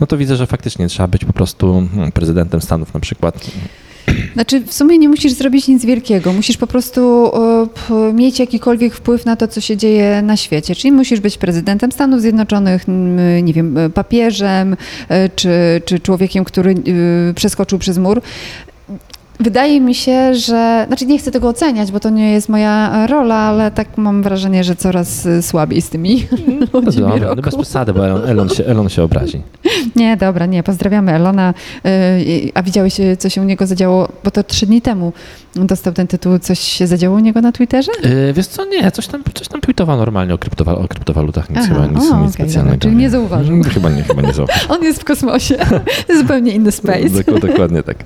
no 0.00 0.06
to 0.06 0.16
widzę, 0.16 0.36
że 0.36 0.46
faktycznie 0.46 0.88
trzeba 0.88 1.08
być 1.08 1.24
po 1.24 1.32
prostu 1.32 1.72
hmm, 1.92 2.12
prezydentem 2.12 2.60
Stanów 2.60 2.94
na 2.94 3.00
przykład. 3.00 3.50
Znaczy, 4.34 4.60
w 4.60 4.72
sumie 4.72 4.98
nie 4.98 5.08
musisz 5.08 5.32
zrobić 5.32 5.68
nic 5.68 5.84
wielkiego. 5.84 6.32
Musisz 6.32 6.56
po 6.56 6.66
prostu 6.66 7.30
e, 7.90 8.12
mieć 8.12 8.38
jakikolwiek 8.38 8.94
wpływ 8.94 9.24
na 9.24 9.36
to, 9.36 9.48
co 9.48 9.60
się 9.60 9.76
dzieje 9.76 10.22
na 10.22 10.36
świecie. 10.36 10.74
Czyli 10.74 10.92
musisz 10.92 11.20
być 11.20 11.38
prezydentem 11.38 11.92
Stanów 11.92 12.20
Zjednoczonych, 12.20 12.84
nie 13.42 13.52
wiem, 13.52 13.76
papieżem, 13.94 14.76
e, 15.08 15.28
czy, 15.28 15.82
czy 15.84 16.00
człowiekiem, 16.00 16.44
który 16.44 16.70
e, 16.70 17.34
przeskoczył 17.34 17.78
przez 17.78 17.98
mur. 17.98 18.22
Wydaje 19.40 19.80
mi 19.80 19.94
się, 19.94 20.34
że, 20.34 20.84
znaczy 20.86 21.06
nie 21.06 21.18
chcę 21.18 21.30
tego 21.30 21.48
oceniać, 21.48 21.92
bo 21.92 22.00
to 22.00 22.10
nie 22.10 22.32
jest 22.32 22.48
moja 22.48 22.92
e, 23.04 23.06
rola, 23.06 23.34
ale 23.34 23.70
tak 23.70 23.98
mam 23.98 24.22
wrażenie, 24.22 24.64
że 24.64 24.76
coraz 24.76 25.26
e, 25.26 25.42
słabiej 25.42 25.82
z 25.82 25.90
tymi 25.90 26.26
ludźmi 26.72 27.02
Dobra, 27.02 27.18
no 27.20 27.34
roku. 27.34 27.42
bez 27.42 27.54
przesady, 27.56 27.92
bo 27.92 28.06
Elon, 28.06 28.24
Elon, 28.28 28.48
się, 28.48 28.64
Elon 28.66 28.88
się 28.88 29.02
obrazi. 29.02 29.40
Nie, 29.96 30.16
dobra, 30.16 30.46
nie, 30.46 30.62
pozdrawiamy 30.62 31.12
Elona. 31.12 31.54
E, 31.84 32.18
A 32.54 32.62
widziałeś, 32.62 32.96
co 33.18 33.28
się 33.28 33.40
u 33.42 33.44
niego 33.44 33.66
zadziało, 33.66 34.08
bo 34.24 34.30
to 34.30 34.42
trzy 34.44 34.66
dni 34.66 34.82
temu 34.82 35.12
dostał 35.54 35.92
ten 35.92 36.06
tytuł. 36.06 36.38
Coś 36.38 36.58
się 36.60 36.86
zadziało 36.86 37.16
u 37.16 37.18
niego 37.18 37.40
na 37.40 37.52
Twitterze? 37.52 37.92
Yy, 38.02 38.32
wiesz 38.32 38.46
co, 38.46 38.64
nie, 38.64 38.90
coś 38.90 39.06
tam, 39.06 39.22
coś 39.34 39.48
tam 39.48 39.60
tweetował 39.60 39.96
normalnie 39.96 40.34
o, 40.34 40.38
o 40.76 40.88
kryptowalutach, 40.88 41.50
nic 41.50 41.58
Aha, 41.58 41.68
chyba, 41.68 41.86
nic, 41.86 41.98
o, 41.98 42.02
nic 42.02 42.12
okej, 42.14 42.28
specjalnego. 42.32 42.78
czyli 42.78 42.96
nie 42.96 43.10
zauważył. 43.10 43.54
Mm, 43.54 43.64
Chyba 43.70 43.90
nie, 43.90 44.02
chyba 44.02 44.22
nie 44.22 44.32
zauważył. 44.32 44.72
On 44.74 44.82
jest 44.82 45.00
w 45.00 45.04
kosmosie. 45.04 45.56
Zupełnie 46.20 46.52
inny 46.52 46.72
space. 46.72 46.98
Dok- 47.08 47.46
Dokładnie 47.48 47.82
tak. 47.82 47.96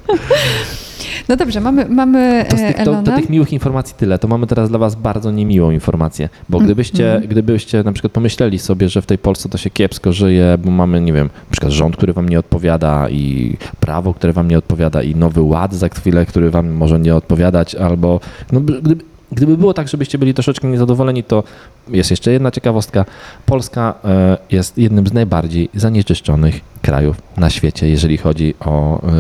No 1.28 1.36
dobrze, 1.36 1.60
mamy, 1.60 1.86
mamy 1.88 2.44
To 2.48 2.56
tych, 2.56 2.76
to, 2.84 3.02
do 3.02 3.12
tych 3.12 3.30
miłych 3.30 3.52
informacji 3.52 3.94
tyle. 3.98 4.18
To 4.18 4.28
mamy 4.28 4.46
teraz 4.46 4.68
dla 4.68 4.78
was 4.78 4.94
bardzo 4.94 5.30
niemiłą 5.30 5.70
informację, 5.70 6.28
bo 6.48 6.58
Mm, 6.58 6.66
gdybyście, 6.66 7.16
mm. 7.16 7.28
gdybyście 7.28 7.82
na 7.82 7.92
przykład 7.92 8.12
pomyśleli 8.12 8.58
sobie, 8.58 8.88
że 8.88 9.02
w 9.02 9.06
tej 9.06 9.18
Polsce 9.18 9.48
to 9.48 9.58
się 9.58 9.70
kiepsko 9.70 10.12
żyje, 10.12 10.58
bo 10.64 10.70
mamy, 10.70 11.00
nie 11.00 11.12
wiem, 11.12 11.26
na 11.26 11.52
przykład 11.52 11.72
rząd, 11.72 11.96
który 11.96 12.12
wam 12.12 12.28
nie 12.28 12.38
odpowiada 12.38 13.08
i 13.10 13.56
prawo, 13.80 14.14
które 14.14 14.32
wam 14.32 14.48
nie 14.48 14.58
odpowiada 14.58 15.02
i 15.02 15.14
nowy 15.14 15.42
ład 15.42 15.74
za 15.74 15.88
chwilę, 15.88 16.26
który 16.26 16.50
wam 16.50 16.70
może 16.70 17.00
nie 17.00 17.14
odpowiadać, 17.14 17.74
albo 17.74 18.20
no, 18.52 18.60
by- 18.60 18.82
gdyby, 18.82 19.04
gdyby 19.32 19.56
było 19.56 19.74
tak, 19.74 19.88
żebyście 19.88 20.18
byli 20.18 20.34
troszeczkę 20.34 20.68
niezadowoleni, 20.68 21.24
to 21.24 21.44
jest 21.88 22.10
jeszcze 22.10 22.32
jedna 22.32 22.50
ciekawostka. 22.50 23.04
Polska 23.46 23.94
e, 24.04 24.38
jest 24.50 24.78
jednym 24.78 25.06
z 25.06 25.12
najbardziej 25.12 25.68
zanieczyszczonych 25.74 26.60
krajów 26.82 27.16
na 27.36 27.50
świecie, 27.50 27.88
jeżeli 27.88 28.16
chodzi 28.16 28.54
o 28.60 29.02
e, 29.02 29.10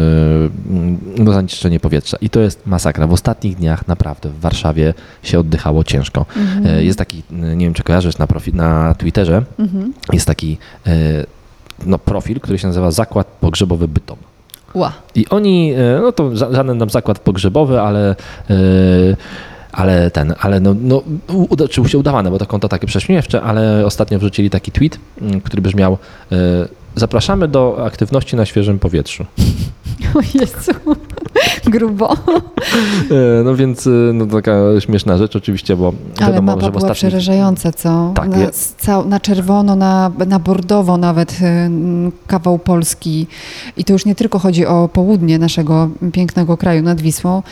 no, 1.18 1.32
zanieczyszczenie 1.32 1.80
powietrza. 1.80 2.16
I 2.20 2.30
to 2.30 2.40
jest 2.40 2.66
masakra. 2.66 3.06
W 3.06 3.12
ostatnich 3.12 3.56
dniach 3.56 3.88
naprawdę 3.88 4.28
w 4.28 4.40
Warszawie 4.40 4.94
się 5.22 5.38
oddychało 5.38 5.84
ciężko. 5.84 6.26
Mhm. 6.36 6.66
E, 6.66 6.84
Jest 6.84 6.98
taki, 6.98 7.22
nie 7.30 7.66
wiem 7.66 7.74
czy 7.74 7.82
kojarzysz, 7.82 8.18
na, 8.18 8.26
profi, 8.26 8.54
na 8.54 8.94
Twitterze 8.94 9.42
Mhm. 9.58 9.92
jest 10.12 10.26
taki 10.26 10.58
no, 11.86 11.98
profil, 11.98 12.40
który 12.40 12.58
się 12.58 12.66
nazywa 12.66 12.90
Zakład 12.90 13.26
Pogrzebowy 13.26 13.88
Bytom. 13.88 14.16
Ła. 14.74 14.92
I 15.14 15.28
oni, 15.28 15.72
no 16.02 16.12
to 16.12 16.36
żaden 16.36 16.78
tam 16.78 16.90
zakład 16.90 17.18
pogrzebowy, 17.18 17.80
ale 17.80 18.16
ale 19.72 20.10
ten, 20.10 20.34
ale 20.40 20.60
no, 20.60 20.74
no 20.80 21.02
uda, 21.28 21.68
czy 21.68 21.88
się 21.88 21.98
udawane, 21.98 22.30
bo 22.30 22.38
to 22.38 22.46
konto 22.46 22.68
takie 22.68 22.86
prześmiewcze, 22.86 23.42
ale 23.42 23.86
ostatnio 23.86 24.18
wrzucili 24.18 24.50
taki 24.50 24.72
tweet, 24.72 24.98
mm, 25.20 25.40
który 25.40 25.62
brzmiał 25.62 25.98
zapraszamy 26.96 27.48
do 27.48 27.84
aktywności 27.86 28.36
na 28.36 28.46
świeżym 28.46 28.78
powietrzu. 28.78 29.26
O 30.14 30.20
Jezu, 30.34 30.72
grubo. 31.66 32.12
E, 33.10 33.44
no 33.44 33.54
więc 33.54 33.86
e, 33.86 33.90
no, 33.90 34.26
taka 34.26 34.52
śmieszna 34.80 35.18
rzecz 35.18 35.36
oczywiście, 35.36 35.76
bo 35.76 35.92
Ale 36.18 36.26
wiadomo, 36.26 36.52
mapa 36.52 36.64
że 36.64 36.70
w 36.70 36.76
ostatnich... 36.76 36.96
przerażająca, 36.96 37.72
co? 37.72 38.12
Tak, 38.14 38.28
na, 38.28 38.38
je- 38.38 38.50
cał, 38.78 39.08
na 39.08 39.20
czerwono, 39.20 39.76
na, 39.76 40.10
na 40.26 40.38
bordowo 40.38 40.96
nawet 40.96 41.32
y, 41.32 41.36
kawał 42.26 42.58
Polski. 42.58 43.26
I 43.76 43.84
to 43.84 43.92
już 43.92 44.04
nie 44.04 44.14
tylko 44.14 44.38
chodzi 44.38 44.66
o 44.66 44.88
południe 44.92 45.38
naszego 45.38 45.88
pięknego 46.12 46.56
kraju 46.56 46.82
nad 46.82 47.00
Wisłą, 47.00 47.42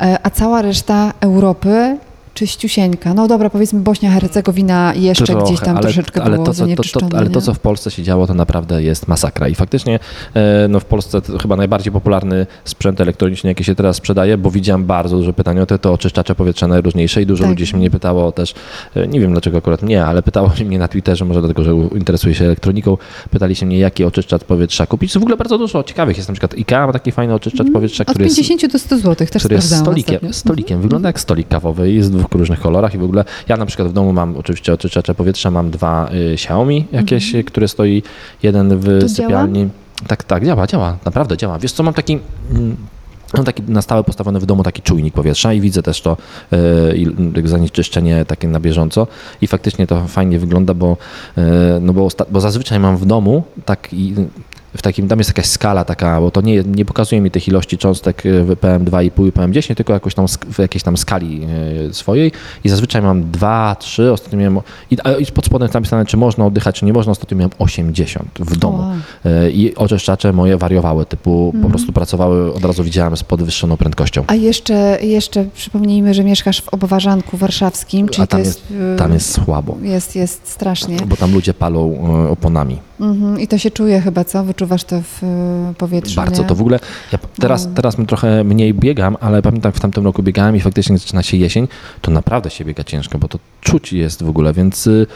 e, 0.00 0.18
a 0.22 0.30
cała 0.30 0.62
reszta 0.62 1.12
Europy 1.20 1.96
czyściusieńka. 2.36 3.14
No 3.14 3.28
dobra, 3.28 3.50
powiedzmy 3.50 3.80
Bośnia, 3.80 4.10
Hercegowina 4.10 4.94
jeszcze 4.94 5.24
Trochę, 5.24 5.44
gdzieś 5.44 5.60
tam 5.60 5.76
ale, 5.76 5.82
troszeczkę 5.82 6.22
ale 6.22 6.34
było 6.34 6.46
to, 6.46 6.54
co, 6.54 6.66
to, 6.66 7.00
to, 7.00 7.16
ale 7.18 7.30
to, 7.30 7.40
co 7.40 7.54
w 7.54 7.58
Polsce 7.58 7.90
się 7.90 8.02
działo, 8.02 8.26
to 8.26 8.34
naprawdę 8.34 8.82
jest 8.82 9.08
masakra. 9.08 9.48
I 9.48 9.54
faktycznie 9.54 9.98
e, 10.34 10.68
no 10.68 10.80
w 10.80 10.84
Polsce 10.84 11.22
to 11.22 11.38
chyba 11.38 11.56
najbardziej 11.56 11.92
popularny 11.92 12.46
sprzęt 12.64 13.00
elektroniczny, 13.00 13.50
jaki 13.50 13.64
się 13.64 13.74
teraz 13.74 13.96
sprzedaje, 13.96 14.38
bo 14.38 14.50
widziałem 14.50 14.84
bardzo 14.84 15.16
dużo 15.16 15.32
pytań 15.32 15.58
o 15.58 15.66
to, 15.66 15.78
to 15.78 15.92
oczyszczacze 15.92 16.34
powietrza 16.34 16.68
najróżniejsze 16.68 17.22
i 17.22 17.26
dużo 17.26 17.42
Tak. 17.42 17.50
ludzi 17.50 17.66
się 17.66 17.76
mnie 17.76 17.90
pytało 17.90 18.32
też, 18.32 18.54
e, 18.96 19.06
nie 19.06 19.20
wiem 19.20 19.32
dlaczego 19.32 19.58
akurat 19.58 19.82
mnie, 19.82 20.04
ale 20.04 20.22
pytało 20.22 20.54
się 20.54 20.64
mnie 20.64 20.78
na 20.78 20.88
Twitterze, 20.88 21.24
może 21.24 21.40
dlatego, 21.40 21.64
że 21.64 21.70
interesuje 21.96 22.34
się 22.34 22.44
elektroniką, 22.44 22.96
pytali 23.30 23.56
się 23.56 23.66
mnie, 23.66 23.78
jaki 23.78 24.04
oczyszczacz 24.04 24.44
powietrza 24.44 24.86
kupić. 24.86 25.12
W 25.12 25.16
ogóle 25.16 25.36
bardzo 25.36 25.58
dużo 25.58 25.82
ciekawych 25.82 26.16
jest. 26.16 26.28
Na 26.28 26.34
przykład 26.34 26.54
IKEA 26.54 26.86
ma 26.86 26.92
taki 26.92 27.12
fajny 27.12 27.34
oczyszczacz 27.34 27.66
powietrza, 27.72 28.04
Mm, 28.04 28.10
Od 28.10 28.14
który 28.14 28.24
jest 28.24 28.36
50 28.36 28.72
do 28.72 28.78
100 28.78 28.98
zł, 28.98 29.26
też 29.26 29.42
który 29.42 29.54
jest 29.54 29.76
stolikiem, 29.76 30.32
stolikiem. 30.32 30.80
Wygląda 30.80 31.08
jak 31.08 31.20
stolik 31.20 31.48
kawowy, 31.48 31.92
jest 31.92 32.12
w 32.12 32.25
dwóch 32.28 32.38
różnych 32.40 32.60
kolorach 32.60 32.94
i 32.94 32.98
w 32.98 33.02
ogóle 33.04 33.24
ja 33.48 33.56
na 33.56 33.66
przykład 33.66 33.88
w 33.88 33.92
domu 33.92 34.12
mam 34.12 34.36
oczywiście 34.36 34.72
oczyszczacze 34.72 35.14
powietrza, 35.14 35.50
mam 35.50 35.70
dwa 35.70 36.10
y, 36.14 36.32
Xiaomi 36.32 36.86
jakieś, 36.92 37.34
y, 37.34 37.44
które 37.44 37.68
stoi 37.68 38.02
jeden 38.42 38.68
w 38.78 38.84
Mhm. 38.88 39.00
To 39.00 39.08
sypialni. 39.08 39.68
Tak, 40.06 40.24
tak, 40.24 40.44
działa, 40.46 40.66
działa, 40.66 40.96
naprawdę 41.04 41.36
działa. 41.36 41.58
Wiesz 41.58 41.72
co, 41.72 41.82
mam 41.82 41.94
taki... 41.94 42.18
Mm, 42.50 42.76
Mam 43.34 43.44
taki 43.44 43.62
na 43.62 43.82
stałe 43.82 44.04
postawiony 44.04 44.40
w 44.40 44.46
domu 44.46 44.62
taki 44.62 44.82
czujnik 44.82 45.14
powietrza 45.14 45.52
i 45.52 45.60
widzę 45.60 45.82
też 45.82 46.00
to 46.00 46.16
y, 46.52 46.96
i- 46.96 47.48
zanieczyszczenie 47.48 48.24
takie 48.24 48.48
na 48.48 48.60
bieżąco 48.60 49.06
i 49.40 49.46
faktycznie 49.46 49.86
to 49.86 50.06
fajnie 50.08 50.38
wygląda, 50.38 50.74
bo, 50.74 50.96
y, 51.38 51.42
no 51.80 51.92
bo, 51.92 52.08
bo 52.30 52.40
zazwyczaj 52.40 52.80
mam 52.80 52.96
w 52.96 53.06
domu 53.06 53.42
tak 53.64 53.88
i 53.92 54.14
w 54.76 54.82
takim, 54.82 55.08
tam 55.08 55.18
jest 55.18 55.30
jakaś 55.30 55.46
skala 55.46 55.84
taka, 55.84 56.20
bo 56.20 56.30
to 56.30 56.40
nie, 56.40 56.62
nie 56.62 56.84
pokazuje 56.84 57.20
mi 57.20 57.30
tych 57.30 57.48
ilości 57.48 57.78
cząstek 57.78 58.26
y, 58.26 58.44
w 58.44 58.48
PM2,5 58.50 59.26
i 59.26 59.32
PM10, 59.32 59.74
tylko 59.74 59.92
jakoś 59.92 60.14
tam, 60.14 60.26
w 60.28 60.58
jakiejś 60.58 60.82
tam 60.82 60.96
skali 60.96 61.46
y, 61.90 61.94
swojej 61.94 62.32
i 62.64 62.68
zazwyczaj 62.68 63.02
mam 63.02 63.30
2, 63.30 63.76
3, 63.78 64.12
ostatnio 64.12 64.38
miałem, 64.38 64.58
i, 64.90 64.96
a, 65.04 65.12
i 65.12 65.26
pod 65.26 65.46
spodem 65.46 65.66
jest 65.66 65.74
napisane, 65.74 66.06
czy 66.06 66.16
można 66.16 66.46
oddychać, 66.46 66.76
czy 66.76 66.84
nie 66.84 66.92
można, 66.92 67.12
ostatnio 67.12 67.36
miałem 67.36 67.50
80 67.58 68.28
w 68.38 68.56
domu. 68.56 68.78
Wow. 68.78 68.92
Y, 69.46 69.50
I 69.52 69.74
oczyszczacze 69.74 70.32
moje 70.32 70.56
wariowały, 70.56 71.06
typu 71.06 71.54
po 71.62 71.68
prostu 71.68 71.92
pracowały, 71.92 72.54
od 72.54 72.64
razu 72.64 72.84
widziałem 72.84 73.16
z 73.16 73.24
podwyższoną 73.24 73.76
prędkością. 73.76 74.24
A 74.26 74.34
jeszcze, 74.34 74.98
jeszcze 75.02 75.44
przypomnijmy, 75.54 76.14
że 76.14 76.24
mieszkasz 76.24 76.60
w 76.60 76.68
Obwarzanku 76.68 77.36
Warszawskim, 77.36 78.08
czyli 78.08 78.22
A 78.22 78.26
tam 78.26 78.40
to 78.40 78.46
jest, 78.46 78.70
jest, 78.70 78.98
tam 78.98 79.12
jest 79.12 79.32
słabo, 79.32 79.76
jest, 79.82 80.16
jest 80.16 80.48
strasznie. 80.48 80.96
bo 81.06 81.16
tam 81.16 81.32
ludzie 81.32 81.54
palą 81.54 81.92
y, 82.26 82.30
oponami. 83.00 83.16
Mhm. 83.16 83.40
I 83.40 83.48
to 83.48 83.58
się 83.58 83.70
czuje 83.70 84.00
chyba, 84.00 84.24
co? 84.24 84.44
Wyczuwasz 84.44 84.84
to 84.84 85.00
w 85.02 85.22
y, 85.22 85.74
powietrzu, 85.78 86.16
Bardzo 86.16 86.42
nie? 86.42 86.48
to 86.48 86.54
w 86.54 86.60
ogóle. 86.60 86.78
Ja 87.12 87.18
teraz, 87.40 87.66
No. 87.66 87.72
teraz 87.74 87.96
trochę 88.08 88.44
mniej 88.44 88.74
biegam, 88.74 89.16
ale 89.20 89.42
pamiętam 89.42 89.72
w 89.72 89.80
tamtym 89.80 90.04
roku 90.04 90.22
biegałem 90.22 90.56
i 90.56 90.60
faktycznie 90.60 90.98
zaczyna 90.98 91.22
się 91.22 91.36
jesień, 91.36 91.68
to 92.00 92.10
naprawdę 92.10 92.50
się 92.50 92.64
biega 92.64 92.84
ciężko, 92.84 93.18
bo 93.18 93.28
to 93.28 93.38
czuć 93.66 93.92
jest 93.92 94.22
w 94.22 94.28
ogóle, 94.28 94.52
więc 94.52 94.86
y, 94.86 95.06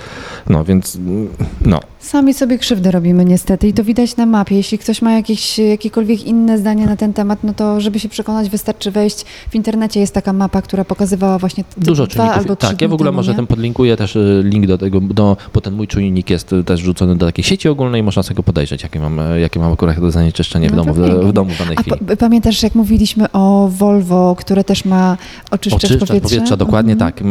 no, 0.48 0.64
więc 0.64 0.96
mm, 0.96 1.28
no. 1.66 1.80
Sami 1.98 2.34
sobie 2.34 2.58
krzywdę 2.58 2.90
robimy 2.90 3.24
niestety 3.24 3.68
i 3.68 3.72
to 3.72 3.84
widać 3.84 4.16
na 4.16 4.26
mapie. 4.26 4.56
Jeśli 4.56 4.78
ktoś 4.78 5.02
ma 5.02 5.12
jakieś, 5.12 5.58
jakiekolwiek 5.58 6.24
inne 6.24 6.58
zdanie 6.58 6.86
na 6.86 6.96
ten 6.96 7.12
temat, 7.12 7.44
no 7.44 7.54
to 7.54 7.80
żeby 7.80 7.98
się 8.00 8.08
przekonać, 8.08 8.50
wystarczy 8.50 8.90
wejść. 8.90 9.24
W 9.50 9.54
internecie 9.54 10.00
jest 10.00 10.14
taka 10.14 10.32
mapa, 10.32 10.62
która 10.62 10.84
pokazywała 10.84 11.38
właśnie 11.38 11.64
Dużo 11.76 12.06
dwa 12.06 12.14
czynników. 12.14 12.38
albo 12.38 12.56
trzy 12.56 12.68
Tak, 12.68 12.82
ja 12.82 12.88
w 12.88 12.92
ogóle 12.92 13.08
temu, 13.08 13.16
może 13.16 13.30
nie? 13.32 13.36
ten 13.36 13.46
podlinkuję 13.46 13.96
też 13.96 14.16
y, 14.16 14.42
link 14.44 14.66
do 14.66 14.78
tego, 14.78 15.00
do, 15.00 15.36
bo 15.54 15.60
ten 15.60 15.74
mój 15.74 15.86
czujnik 15.88 16.30
jest 16.30 16.52
y, 16.52 16.64
też 16.64 16.82
wrzucony 16.82 17.16
do 17.16 17.26
takiej 17.26 17.44
sieci 17.44 17.68
ogólnej, 17.68 18.02
można 18.02 18.22
sobie 18.22 18.34
go 18.36 18.42
podejrzeć, 18.42 18.82
jakie 18.82 19.00
mam, 19.00 19.18
y, 19.18 19.40
jakie 19.40 19.60
mam 19.60 19.72
akurat 19.72 19.96
zanieczyszczenie 20.08 20.68
w 20.70 20.74
No 20.74 20.84
domu, 20.84 20.94
w, 20.94 20.98
w 21.28 21.32
domu 21.32 21.50
w 21.54 21.58
danej 21.58 21.76
A 21.78 21.80
chwili. 21.82 21.96
pa- 21.98 22.16
pamiętasz, 22.16 22.62
jak 22.62 22.74
mówiliśmy 22.74 23.32
o 23.32 23.68
Volvo, 23.72 24.36
które 24.38 24.64
też 24.64 24.84
ma 24.84 25.16
oczyszczacz, 25.50 25.84
Oczyszczacz 25.84 26.08
powietrza? 26.08 26.28
powietrza, 26.28 26.56
dokładnie 26.56 26.92
Mhm. 26.92 27.12
tak. 27.12 27.22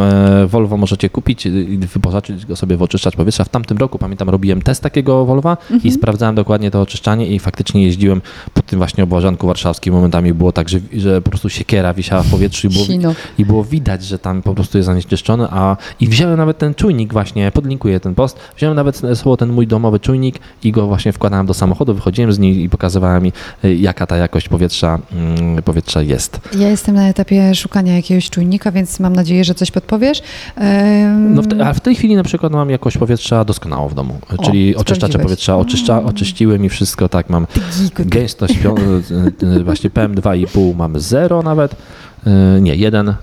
Volvo 0.48 0.78
możecie 0.78 1.09
kupić 1.10 1.46
i 1.46 1.78
wyposażyć 1.78 2.46
go 2.46 2.56
sobie 2.56 2.78
w 2.78 2.82
oczyszczacz 2.82 3.16
powietrza. 3.16 3.44
W 3.44 3.50
tamtym 3.50 3.78
roku, 3.78 3.98
pamiętam, 4.00 4.30
robiłem 4.30 4.62
test 4.62 4.84
takiego 4.84 5.26
Volva 5.26 5.58
Mhm. 5.62 5.82
i 5.84 5.92
sprawdzałem 5.92 6.36
dokładnie 6.36 6.72
to 6.72 6.82
oczyszczanie 6.82 7.28
i 7.28 7.40
faktycznie 7.40 7.84
jeździłem 7.84 8.22
po 8.54 8.62
tym 8.62 8.80
właśnie 8.80 9.04
obłażanku 9.04 9.48
warszawskim. 9.48 9.94
Momentami 9.94 10.34
było 10.34 10.52
tak, 10.52 10.70
że, 10.70 10.80
że 10.94 11.22
po 11.22 11.30
prostu 11.30 11.50
siekiera 11.50 11.94
wisiała 11.94 12.24
w 12.24 12.32
powietrzu 12.32 12.68
i 12.68 12.70
było, 12.70 12.86
Sino. 12.86 13.14
i 13.38 13.46
było 13.46 13.64
widać, 13.64 14.06
że 14.06 14.20
tam 14.20 14.42
po 14.42 14.56
prostu 14.56 14.78
jest 14.78 14.86
zanieczyszczone, 14.86 15.48
a 15.52 15.78
i 16.00 16.08
wziąłem 16.08 16.38
nawet 16.38 16.58
ten 16.58 16.76
czujnik 16.76 17.14
właśnie, 17.14 17.52
podlinkuję 17.52 18.00
ten 18.00 18.16
post, 18.16 18.40
wziąłem 18.58 18.76
nawet 18.76 19.02
sobą 19.14 19.38
ten 19.38 19.50
mój 19.50 19.68
domowy 19.68 20.00
czujnik 20.00 20.40
i 20.64 20.72
go 20.72 20.88
właśnie 20.88 21.14
wkładałem 21.14 21.46
do 21.46 21.54
samochodu, 21.54 21.94
wychodziłem 21.94 22.34
z 22.34 22.40
niej 22.40 22.64
i 22.64 22.70
pokazywałem 22.70 23.24
mi, 23.24 23.32
jaka 23.80 24.06
ta 24.08 24.18
jakość 24.18 24.50
powietrza, 24.50 25.00
mm, 25.12 25.64
powietrza 25.64 26.02
jest. 26.02 26.40
Ja 26.58 26.70
jestem 26.70 26.96
na 26.96 27.08
etapie 27.10 27.56
szukania 27.56 27.96
jakiegoś 27.96 28.30
czujnika, 28.30 28.72
więc 28.72 29.00
mam 29.00 29.16
nadzieję, 29.16 29.44
że 29.44 29.56
coś 29.56 29.72
podpowiesz. 29.72 30.22
No 31.08 31.42
w 31.42 31.48
te, 31.48 31.68
a 31.68 31.74
w 31.74 31.80
tej 31.80 31.96
chwili 31.96 32.16
na 32.16 32.24
przykład 32.24 32.54
mam 32.54 32.70
jakość 32.70 32.98
powietrza 32.98 33.46
doskonałą 33.46 33.88
w 33.88 33.94
domu, 33.94 34.20
O, 34.38 34.44
czyli 34.44 34.76
oczyszczacze 34.76 35.20
powietrza 35.20 35.58
oczyszcza, 35.58 36.04
oczyściły 36.04 36.60
mi 36.60 36.70
wszystko, 36.70 37.10
tak 37.10 37.30
mam 37.30 37.48
gęstość, 37.96 38.60
pią- 38.60 38.80
y, 39.44 39.46
y, 39.60 39.64
właśnie 39.64 39.90
PM2,5 39.90 40.76
mam 40.76 41.00
0 41.00 41.42
nawet, 41.42 41.74
y, 41.74 41.76
nie, 42.62 42.76
1, 42.76 43.14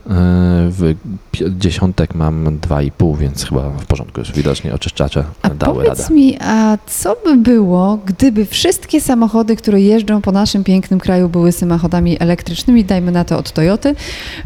w 0.70 0.94
pi- 1.32 1.44
dziesiątek 1.58 2.14
mam 2.14 2.44
2,5, 2.60 3.16
więc 3.18 3.44
chyba 3.44 3.70
w 3.70 3.86
porządku 3.86 4.20
już 4.20 4.32
widocznie 4.32 4.74
oczyszczacze 4.74 5.24
A 5.42 5.50
dały 5.50 5.74
powiedz 5.74 5.98
radę. 6.00 6.14
mi, 6.14 6.36
a 6.40 6.78
co 6.86 7.16
by 7.24 7.36
było, 7.36 7.98
gdyby 8.06 8.46
wszystkie 8.46 9.00
samochody, 9.00 9.56
które 9.56 9.80
jeżdżą 9.80 10.22
po 10.22 10.32
naszym 10.32 10.64
pięknym 10.64 11.00
kraju, 11.00 11.28
były 11.28 11.52
samochodami 11.52 12.16
elektrycznymi, 12.20 12.84
dajmy 12.84 13.12
na 13.12 13.24
to 13.24 13.38
od 13.38 13.52
Toyoty, 13.52 13.94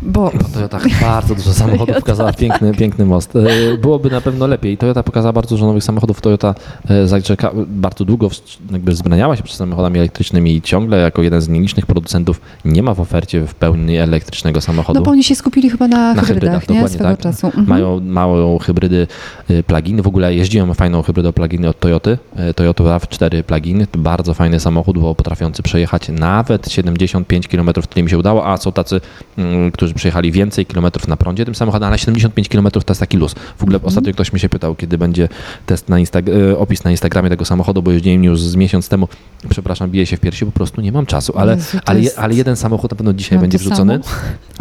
bo 0.02 0.30
Bo 0.34 0.44
Toyota 0.54 0.78
bardzo 1.00 1.34
dużo 1.34 1.52
samochodów 1.52 1.96
pokazała, 1.96 2.32
piękny, 2.32 2.74
piękny 2.74 3.04
most. 3.06 3.36
E, 3.36 3.76
Byłoby 3.78 4.10
na 4.10 4.20
pewno 4.20 4.46
lepiej. 4.46 4.78
Toyota 4.78 5.02
pokazała 5.02 5.32
bardzo 5.32 5.54
dużo 5.54 5.66
nowych 5.66 5.84
samochodów. 5.84 6.20
Toyota 6.20 6.54
e, 6.88 7.06
zaczeka, 7.06 7.50
bardzo 7.66 8.04
długo 8.04 8.28
jakby 8.72 8.92
wzbraniała 8.92 9.36
się 9.36 9.42
przed 9.42 9.56
samochodami 9.56 9.98
elektrycznymi 9.98 10.56
i 10.56 10.62
ciągle 10.62 10.98
jako 10.98 11.22
jeden 11.22 11.40
z 11.40 11.48
nielicznych 11.48 11.86
producentów 11.86 12.40
nie 12.64 12.82
ma 12.82 12.94
w 12.94 13.00
ofercie 13.00 13.46
w 13.46 13.54
pełni 13.54 13.96
elektrycznego 14.40 14.60
samochodu. 14.60 14.98
no 14.98 15.04
bo 15.04 15.10
oni 15.10 15.24
się 15.24 15.34
skupili 15.34 15.70
chyba 15.70 15.88
na, 15.88 16.14
Na 16.14 16.22
hybrydach, 16.22 16.60
hybrydach, 16.60 16.82
nie? 16.82 16.88
Swego 16.88 17.04
tak. 17.04 17.18
czasu. 17.18 17.46
Mhm. 17.46 17.66
Mają 17.66 18.00
małą 18.00 18.58
hybrydy 18.58 19.06
y, 19.50 19.62
pluginy. 19.62 20.02
W 20.02 20.06
ogóle 20.06 20.34
jeździłem 20.34 20.74
fajną 20.74 21.02
hybrydą 21.02 21.32
pluginy 21.32 21.68
od 21.68 21.80
Toyoty. 21.80 22.18
Y, 22.50 22.54
Toyota 22.54 22.84
RAV4 22.84 23.42
plugin. 23.42 23.86
Bardzo 23.98 24.34
fajny 24.34 24.60
samochód, 24.60 24.98
bo 24.98 25.14
potrafiący 25.14 25.62
przejechać 25.62 26.08
nawet 26.08 26.72
75 26.72 27.48
km, 27.48 27.70
tyle 27.90 28.02
mi 28.04 28.10
się 28.10 28.18
udało, 28.18 28.46
a 28.46 28.56
są 28.56 28.72
tacy, 28.72 29.00
mm, 29.38 29.70
którzy 29.70 29.94
przejechali 29.94 30.32
więcej 30.32 30.66
kilometrów 30.66 31.08
na 31.08 31.16
prądzie 31.16 31.44
tym 31.44 31.54
samochodem, 31.54 31.88
ale 31.88 31.98
75 31.98 32.48
km 32.48 32.70
to 32.70 32.80
jest 32.88 33.00
taki 33.00 33.16
luz. 33.16 33.34
W 33.58 33.62
ogóle 33.62 33.78
ostatnio 33.82 34.12
ktoś 34.12 34.32
mnie 34.32 34.40
się 34.40 34.48
pytał, 34.48 34.74
kiedy 34.74 34.98
będzie 34.98 35.28
test 35.66 35.88
na 35.88 35.96
Insta- 35.96 36.28
y, 36.28 36.58
opis 36.58 36.84
na 36.84 36.90
Instagramie 36.90 37.30
tego 37.30 37.44
samochodu, 37.44 37.82
bo 37.82 37.90
jeździłem 37.90 38.24
już 38.24 38.40
z 38.42 38.56
miesiąc 38.56 38.88
temu. 38.88 39.08
Przepraszam, 39.48 39.90
biję 39.90 40.06
się 40.06 40.16
w 40.16 40.20
piersi, 40.20 40.46
po 40.46 40.52
prostu 40.52 40.80
nie 40.80 40.92
mam 40.92 41.06
czasu, 41.06 41.32
ale, 41.36 41.54
Jezu, 41.54 41.78
ale, 41.84 42.00
ale 42.16 42.34
jeden 42.34 42.56
samochód 42.56 42.90
na 42.90 42.96
pewno 42.96 43.12
dzisiaj 43.12 43.38
Mam 43.38 43.42
będzie 43.42 43.58
wrzucony, 43.58 44.00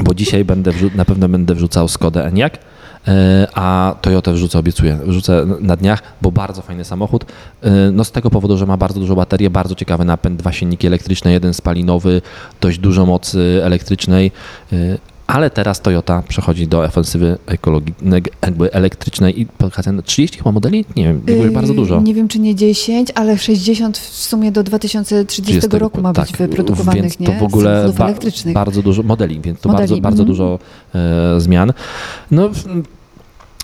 bo 0.03 0.13
dzisiaj 0.13 0.45
będę 0.45 0.71
na 0.95 1.05
pewno 1.05 1.29
będę 1.29 1.55
wrzucał 1.55 1.87
Skodę 1.87 2.25
Enyaq, 2.25 2.57
e, 3.07 3.47
a 3.53 3.95
Toyota 4.01 4.31
wrzucę, 4.31 4.59
obiecuję, 4.59 4.99
wrzucę 5.05 5.45
na 5.59 5.75
dniach, 5.75 6.01
bo 6.21 6.31
bardzo 6.31 6.61
fajny 6.61 6.85
samochód. 6.85 7.25
E, 7.61 7.91
No 7.91 8.03
z 8.03 8.11
tego 8.11 8.29
powodu, 8.29 8.57
że 8.57 8.65
ma 8.65 8.77
bardzo 8.77 8.99
dużo 8.99 9.15
baterię, 9.15 9.49
bardzo 9.49 9.75
ciekawy 9.75 10.05
napęd, 10.05 10.39
dwa 10.39 10.51
silniki 10.51 10.87
elektryczne, 10.87 11.31
jeden 11.31 11.53
spalinowy, 11.53 12.21
dość 12.61 12.79
dużo 12.79 13.05
mocy 13.05 13.61
elektrycznej. 13.63 14.31
Ale 15.29 15.49
teraz 15.49 15.81
Toyota 15.81 16.23
przechodzi 16.27 16.67
do 16.67 16.83
ofensywy 16.83 17.37
ekologicznej, 17.45 18.23
jakby 18.41 18.73
elektrycznej 18.73 19.41
i 19.41 19.45
pokazuje 19.45 20.01
30 20.01 20.37
chyba 20.37 20.51
modeli? 20.51 20.85
Nie 20.95 21.03
wiem, 21.03 21.21
Yy, 21.27 21.51
bardzo 21.51 21.73
dużo. 21.73 22.01
Nie 22.01 22.13
wiem, 22.13 22.27
czy 22.27 22.39
nie 22.39 22.55
10, 22.55 23.11
ale 23.15 23.37
60 23.37 23.97
w 23.97 24.15
sumie 24.15 24.51
do 24.51 24.63
2030 24.63 25.59
30 25.59 25.79
roku 25.79 26.01
ma 26.01 26.13
być 26.13 26.31
tak, 26.31 26.37
wyprodukowanych, 26.37 27.01
więc 27.01 27.19
nie? 27.19 27.27
to 27.27 27.33
w 27.33 27.43
ogóle 27.43 27.91
ba- 27.97 28.05
elektrycznych. 28.05 28.53
bardzo 28.53 28.81
dużo 28.81 29.03
modeli, 29.03 29.41
więc 29.41 29.59
to 29.59 29.69
Modeli, 29.69 29.87
bardzo, 29.87 30.01
bardzo 30.01 30.23
mhm. 30.23 30.27
dużo 30.27 30.59
e, 30.95 31.41
zmian. 31.41 31.73
No, 32.31 32.49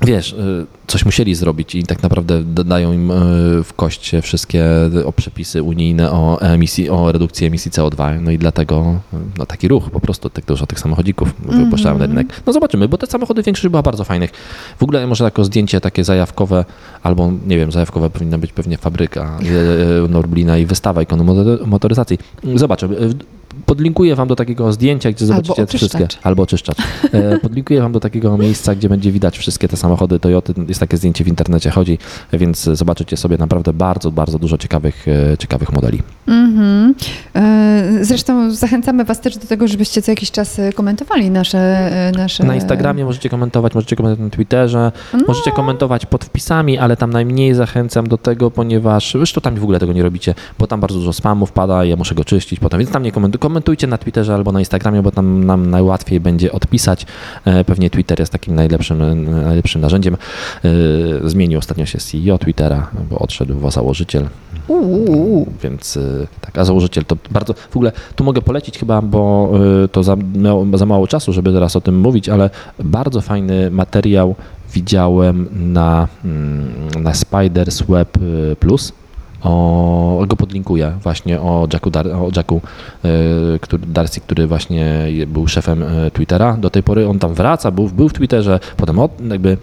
wiesz, 0.02 0.34
y, 0.34 0.66
coś 0.88 1.06
musieli 1.06 1.36
zrobić 1.36 1.76
i 1.76 1.84
tak 1.84 2.04
naprawdę 2.04 2.44
dodają 2.44 2.94
im 2.94 3.12
y, 3.12 3.64
w 3.64 3.74
kość 3.76 4.12
wszystkie 4.22 4.66
o 5.06 5.12
przepisy 5.12 5.64
unijne 5.64 6.12
o 6.12 6.42
emisji, 6.42 6.90
o 6.90 7.12
redukcji 7.12 7.48
emisji 7.48 7.72
CO2. 7.72 8.22
No 8.22 8.32
i 8.32 8.38
dlatego 8.38 9.00
no, 9.38 9.46
taki 9.46 9.68
ruch 9.68 9.90
po 9.90 10.00
prostu 10.00 10.30
tak 10.30 10.46
dużo 10.46 10.68
tych 10.68 10.80
samochodzików 10.80 11.30
mm-hmm. 11.30 11.64
wypuszczają 11.64 11.98
na 11.98 12.06
rynek. 12.06 12.42
No 12.46 12.54
zobaczymy, 12.54 12.88
bo 12.88 12.98
te 12.98 13.08
samochody 13.08 13.44
większość 13.44 13.68
była 13.68 13.82
bardzo 13.82 14.04
fajnych. 14.04 14.32
W 14.80 14.84
ogóle 14.84 15.08
może 15.08 15.24
jako 15.24 15.44
zdjęcie 15.44 15.82
takie 15.82 16.04
zajawkowe, 16.04 16.66
albo 17.04 17.32
nie 17.48 17.58
wiem, 17.58 17.72
zajawkowe 17.72 18.10
powinna 18.10 18.38
być 18.38 18.52
pewnie 18.52 18.78
fabryka 18.78 19.40
y, 20.06 20.10
Norblina 20.10 20.58
i 20.58 20.66
wystawa 20.66 21.02
ikonu 21.02 21.36
motoryzacji. 21.66 22.18
Zobaczę 22.56 22.90
podlinkuję 23.66 24.16
wam 24.16 24.28
do 24.28 24.36
takiego 24.36 24.74
zdjęcia, 24.74 25.12
gdzie 25.12 25.26
zobaczycie 25.26 25.62
albo 25.62 25.78
wszystkie. 25.78 26.08
Albo 26.24 26.44
oczyszczacz. 26.44 26.78
E, 27.12 27.40
podlinkuję 27.40 27.82
wam 27.82 27.92
do 27.92 28.00
takiego 28.00 28.38
miejsca, 28.38 28.76
gdzie 28.76 28.90
będzie 28.90 29.12
widać 29.12 29.38
wszystkie 29.38 29.68
te 29.68 29.78
samochody 29.78 30.20
Toyoty. 30.20 30.54
Jest 30.68 30.80
takie 30.80 30.98
zdjęcie 30.98 31.24
w 31.24 31.28
internecie 31.28 31.70
chodzi, 31.70 31.98
więc 32.34 32.64
zobaczycie 32.64 33.18
sobie 33.18 33.38
naprawdę 33.38 33.74
bardzo, 33.74 34.12
bardzo 34.12 34.40
dużo 34.40 34.58
ciekawych, 34.58 35.08
e, 35.08 35.38
ciekawych 35.38 35.74
modeli. 35.74 36.02
Mm-hmm. 36.28 36.94
Zresztą 38.02 38.52
zachęcamy 38.52 39.06
was 39.06 39.22
też 39.22 39.38
do 39.38 39.48
tego, 39.48 39.68
żebyście 39.68 40.02
co 40.02 40.12
jakiś 40.12 40.32
czas 40.32 40.62
komentowali 40.76 41.32
nasze... 41.32 41.92
nasze... 42.18 42.44
Na 42.44 42.56
Instagramie 42.56 43.06
możecie 43.06 43.30
komentować, 43.30 43.76
możecie 43.76 43.96
komentować 43.96 44.26
na 44.26 44.30
Twitterze, 44.30 44.92
no. 45.14 45.20
możecie 45.28 45.52
komentować 45.52 46.06
pod 46.06 46.26
wpisami, 46.26 46.78
ale 46.78 46.98
tam 46.98 47.10
najmniej 47.10 47.54
zachęcam 47.54 48.08
do 48.08 48.18
tego, 48.18 48.52
ponieważ 48.52 49.12
zresztą 49.12 49.42
tam 49.42 49.56
w 49.56 49.64
ogóle 49.64 49.80
tego 49.80 49.94
nie 49.94 50.04
robicie, 50.04 50.36
bo 50.60 50.68
tam 50.68 50.80
bardzo 50.80 50.98
dużo 50.98 51.14
spamów 51.14 51.52
pada, 51.52 51.86
ja 51.86 51.96
muszę 51.96 52.16
go 52.16 52.26
czyścić 52.26 52.60
potem, 52.60 52.80
więc 52.80 52.92
tam 52.92 53.04
nie 53.04 53.12
komentuję 53.12 53.40
komentujcie 53.46 53.88
na 53.88 53.98
Twitterze 53.98 54.34
albo 54.34 54.52
na 54.52 54.60
Instagramie, 54.60 55.02
bo 55.02 55.12
tam 55.12 55.44
nam 55.44 55.70
najłatwiej 55.70 56.20
będzie 56.20 56.52
odpisać. 56.52 57.06
E, 57.46 57.64
pewnie 57.64 57.90
Twitter 57.90 58.20
jest 58.20 58.32
takim 58.32 58.56
najlepszym, 58.56 59.02
e, 59.02 59.16
najlepszym 59.16 59.82
narzędziem. 59.82 60.14
E, 60.14 61.30
zmienił 61.30 61.60
ostatnio 61.60 61.86
się 61.86 61.98
CEO 61.98 62.38
Twittera, 62.38 62.88
bo 63.10 63.20
odszedł 63.20 63.70
założyciel. 63.70 64.28
Uuu. 64.68 65.48
Więc 65.64 66.00
tak, 66.42 66.58
a 66.58 66.66
założyciel 66.66 67.06
to 67.06 67.18
bardzo, 67.32 67.54
w 67.54 67.76
ogóle 67.76 67.92
tu 68.16 68.24
mogę 68.24 68.42
polecić 68.42 68.78
chyba, 68.78 69.02
bo 69.02 69.52
to 69.92 70.04
za, 70.04 70.16
za 70.74 70.86
mało 70.86 71.08
czasu, 71.08 71.34
żeby 71.34 71.54
teraz 71.54 71.76
o 71.76 71.82
tym 71.82 72.00
mówić, 72.00 72.30
ale 72.30 72.50
bardzo 72.80 73.22
fajny 73.22 73.72
materiał 73.72 74.36
widziałem 74.74 75.48
na, 75.74 76.08
mm, 76.26 77.04
na 77.04 77.14
Spiders 77.14 77.82
Web 77.82 78.18
Plus 78.60 78.94
o, 79.46 80.26
go 80.28 80.36
podlinkuję 80.36 80.94
właśnie 81.04 81.42
o 81.42 81.68
Jacku, 81.74 81.92
Dar, 81.92 82.08
o 82.08 82.30
Jacku 82.36 82.62
e, 83.06 83.10
który, 83.60 83.86
Darcy, 83.88 84.22
który 84.22 84.48
właśnie 84.48 85.08
był 85.28 85.48
szefem 85.48 85.84
e, 85.84 86.12
Twittera. 86.12 86.58
Do 86.58 86.70
tej 86.70 86.84
pory 86.84 87.08
on 87.08 87.20
tam 87.20 87.34
wraca, 87.34 87.72
był, 87.72 87.90
był 87.90 88.10
w 88.10 88.14
Twitterze, 88.14 88.60
potem 88.78 89.00
od, 89.00 89.12
jakby 89.30 89.58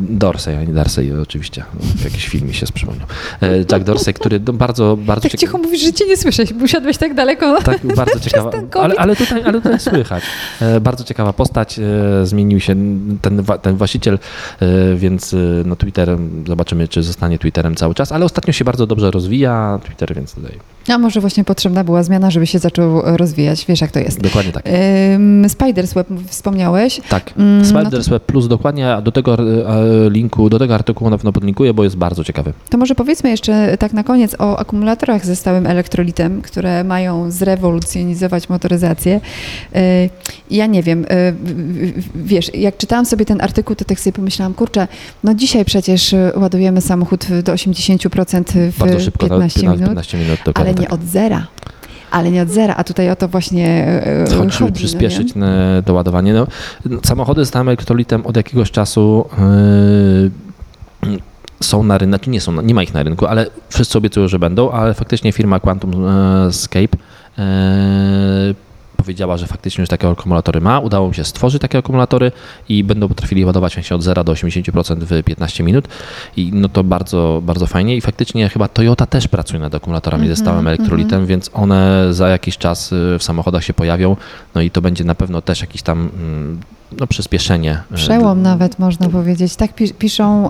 Dorsey, 0.00 0.56
a 0.56 0.64
nie 0.64 0.72
Darcy 0.72 1.20
oczywiście. 1.22 1.64
Jakiś 2.04 2.28
film 2.28 2.48
mi 2.48 2.54
się 2.54 2.66
przypomniał. 2.74 3.06
E, 3.42 3.58
Jack 3.58 3.84
Dorsey, 3.84 4.14
który 4.14 4.40
bardzo, 4.40 4.96
bardzo 4.96 5.28
Tak 5.28 5.40
cicho 5.40 5.58
mówisz, 5.58 5.80
że 5.80 5.92
cię 5.92 6.06
nie 6.06 6.16
słyszę, 6.16 6.42
usiadłeś 6.64 6.96
tak 6.96 7.14
daleko. 7.14 7.62
Tak, 7.62 7.86
bardzo 7.96 8.20
ciekawa. 8.30 8.50
Ale, 8.72 8.94
ale, 8.94 9.16
tutaj, 9.16 9.42
ale 9.42 9.60
tutaj 9.60 9.80
słychać. 9.80 10.24
E, 10.60 10.80
bardzo 10.80 11.04
ciekawa 11.04 11.32
postać. 11.32 11.80
Zmienił 12.22 12.60
się 12.60 12.74
ten, 13.22 13.44
ten 13.62 13.76
właściciel, 13.76 14.18
więc 14.96 15.36
no 15.64 15.76
Twitter, 15.76 16.18
zobaczymy, 16.46 16.88
czy 16.88 17.02
zostanie 17.02 17.38
Twitterem 17.38 17.74
cały 17.74 17.94
czas, 17.94 18.12
ale 18.12 18.24
ostatnio 18.24 18.52
się 18.52 18.64
bardzo 18.64 18.86
dobrze 18.86 19.10
rozwija 19.10 19.80
Twitter, 19.84 20.14
więc 20.14 20.34
tutaj 20.34 20.58
a 20.88 20.98
może 20.98 21.20
właśnie 21.20 21.44
potrzebna 21.44 21.84
była 21.84 22.02
zmiana, 22.02 22.30
żeby 22.30 22.46
się 22.46 22.58
zaczął 22.58 23.02
rozwijać. 23.04 23.66
Wiesz, 23.66 23.80
jak 23.80 23.90
to 23.90 23.98
jest. 23.98 24.20
Dokładnie 24.20 24.52
tak. 24.52 24.64
Spiders 25.48 25.94
Web 25.94 26.08
wspomniałeś. 26.26 27.00
Tak. 27.08 27.32
Mm, 27.36 27.64
Spiders 27.64 27.92
no 27.92 28.04
to... 28.04 28.10
Web 28.10 28.24
Plus 28.24 28.48
dokładnie, 28.48 28.94
a 28.94 29.02
do 29.02 29.12
tego 29.12 29.34
e, 29.34 29.55
linku, 30.10 30.50
do 30.50 30.58
tego 30.58 30.74
artykułu 30.74 31.10
na 31.10 31.18
pewno 31.18 31.32
podlinkuję, 31.32 31.74
bo 31.74 31.84
jest 31.84 31.96
bardzo 31.96 32.24
ciekawy. 32.24 32.52
To 32.70 32.78
może 32.78 32.94
powiedzmy 32.94 33.30
jeszcze 33.30 33.76
tak 33.78 33.92
na 33.92 34.04
koniec 34.04 34.36
o 34.38 34.58
akumulatorach 34.58 35.26
ze 35.26 35.36
stałym 35.36 35.66
elektrolitem, 35.66 36.42
które 36.42 36.84
mają 36.84 37.30
zrewolucjonizować 37.30 38.48
motoryzację. 38.48 39.20
E, 39.74 40.08
ja 40.50 40.66
nie 40.66 40.82
wiem, 40.82 41.06
e, 41.10 41.32
wiesz, 42.14 42.54
jak 42.54 42.76
czytałam 42.76 43.06
sobie 43.06 43.24
ten 43.24 43.40
artykuł, 43.40 43.76
to 43.76 43.84
tak 43.84 44.00
sobie 44.00 44.12
pomyślałam, 44.12 44.54
kurczę, 44.54 44.88
no 45.24 45.34
dzisiaj 45.34 45.64
przecież 45.64 46.14
ładujemy 46.36 46.80
samochód 46.80 47.26
do 47.42 47.52
80% 47.52 48.70
w 48.70 48.78
bardzo 48.78 49.00
szybko, 49.00 49.26
15 49.26 49.62
na, 49.62 49.72
minut. 49.72 49.86
15 49.88 50.18
minut 50.18 50.38
ale 50.54 50.74
nie 50.74 50.88
od 50.88 51.04
zera. 51.04 51.46
Ale 52.10 52.30
nie 52.30 52.42
od 52.42 52.48
zera, 52.48 52.74
a 52.74 52.84
tutaj 52.84 53.10
o 53.10 53.16
to 53.16 53.28
właśnie 53.28 53.68
e, 53.68 54.24
chodzi. 54.30 54.52
Żeby 54.52 54.70
no 54.70 54.76
przyspieszyć 54.76 55.34
no 55.34 55.46
doładowanie. 55.86 56.34
No, 56.34 56.46
samochody 57.04 57.44
z 57.44 57.50
elektrolitem 57.68 58.26
od 58.26 58.36
jakiegoś 58.36 58.70
czasu 58.70 59.28
yy, 61.02 61.18
są 61.60 61.82
na 61.82 61.98
rynku, 61.98 62.10
znaczy 62.10 62.30
nie 62.30 62.40
są, 62.40 62.62
nie 62.62 62.74
ma 62.74 62.82
ich 62.82 62.94
na 62.94 63.02
rynku, 63.02 63.26
ale 63.26 63.46
wszyscy 63.68 63.98
obiecują, 63.98 64.28
że 64.28 64.38
będą, 64.38 64.70
ale 64.70 64.94
faktycznie 64.94 65.32
firma 65.32 65.60
Quantum 65.60 65.92
Scape 66.50 66.80
yy, 67.38 67.44
powiedziała, 69.06 69.36
że 69.36 69.46
faktycznie 69.46 69.82
już 69.82 69.88
takie 69.88 70.08
akumulatory 70.08 70.60
ma. 70.60 70.80
Udało 70.80 71.08
mi 71.08 71.14
się 71.14 71.24
stworzyć 71.24 71.62
takie 71.62 71.78
akumulatory 71.78 72.32
i 72.68 72.84
będą 72.84 73.08
potrafili 73.08 73.44
ładować 73.44 73.72
się 73.72 73.94
od 73.94 74.02
0 74.02 74.24
do 74.24 74.32
80% 74.32 74.96
w 75.00 75.22
15 75.22 75.64
minut. 75.64 75.88
I 76.36 76.50
no 76.52 76.68
to 76.68 76.84
bardzo, 76.84 77.40
bardzo 77.44 77.66
fajnie. 77.66 77.96
I 77.96 78.00
faktycznie 78.00 78.48
chyba 78.48 78.68
Toyota 78.68 79.06
też 79.06 79.28
pracuje 79.28 79.60
nad 79.60 79.74
akumulatorami 79.74 80.22
mm 80.22 80.32
-hmm, 80.32 80.36
ze 80.36 80.42
stałym 80.42 80.58
mhm, 80.58 80.74
elektrolitem, 80.74 81.14
mm 81.14 81.24
-hmm. 81.24 81.28
więc 81.28 81.50
one 81.52 82.06
za 82.10 82.28
jakiś 82.28 82.58
czas 82.58 82.92
y, 82.92 83.16
w 83.18 83.22
samochodach 83.22 83.64
się 83.64 83.74
pojawią. 83.74 84.16
No 84.54 84.60
i 84.60 84.70
to 84.70 84.80
będzie 84.80 85.04
na 85.04 85.14
pewno 85.14 85.42
też 85.42 85.60
jakiś 85.60 85.82
tam 85.82 85.98
mm, 85.98 86.60
no, 86.92 87.06
przyspieszenie. 87.06 87.82
E, 87.92 87.94
Przełom 87.94 88.42
nawet 88.42 88.78
można 88.78 89.08
powiedzieć. 89.08 89.56
Tak 89.56 89.70
piszą 89.98 90.48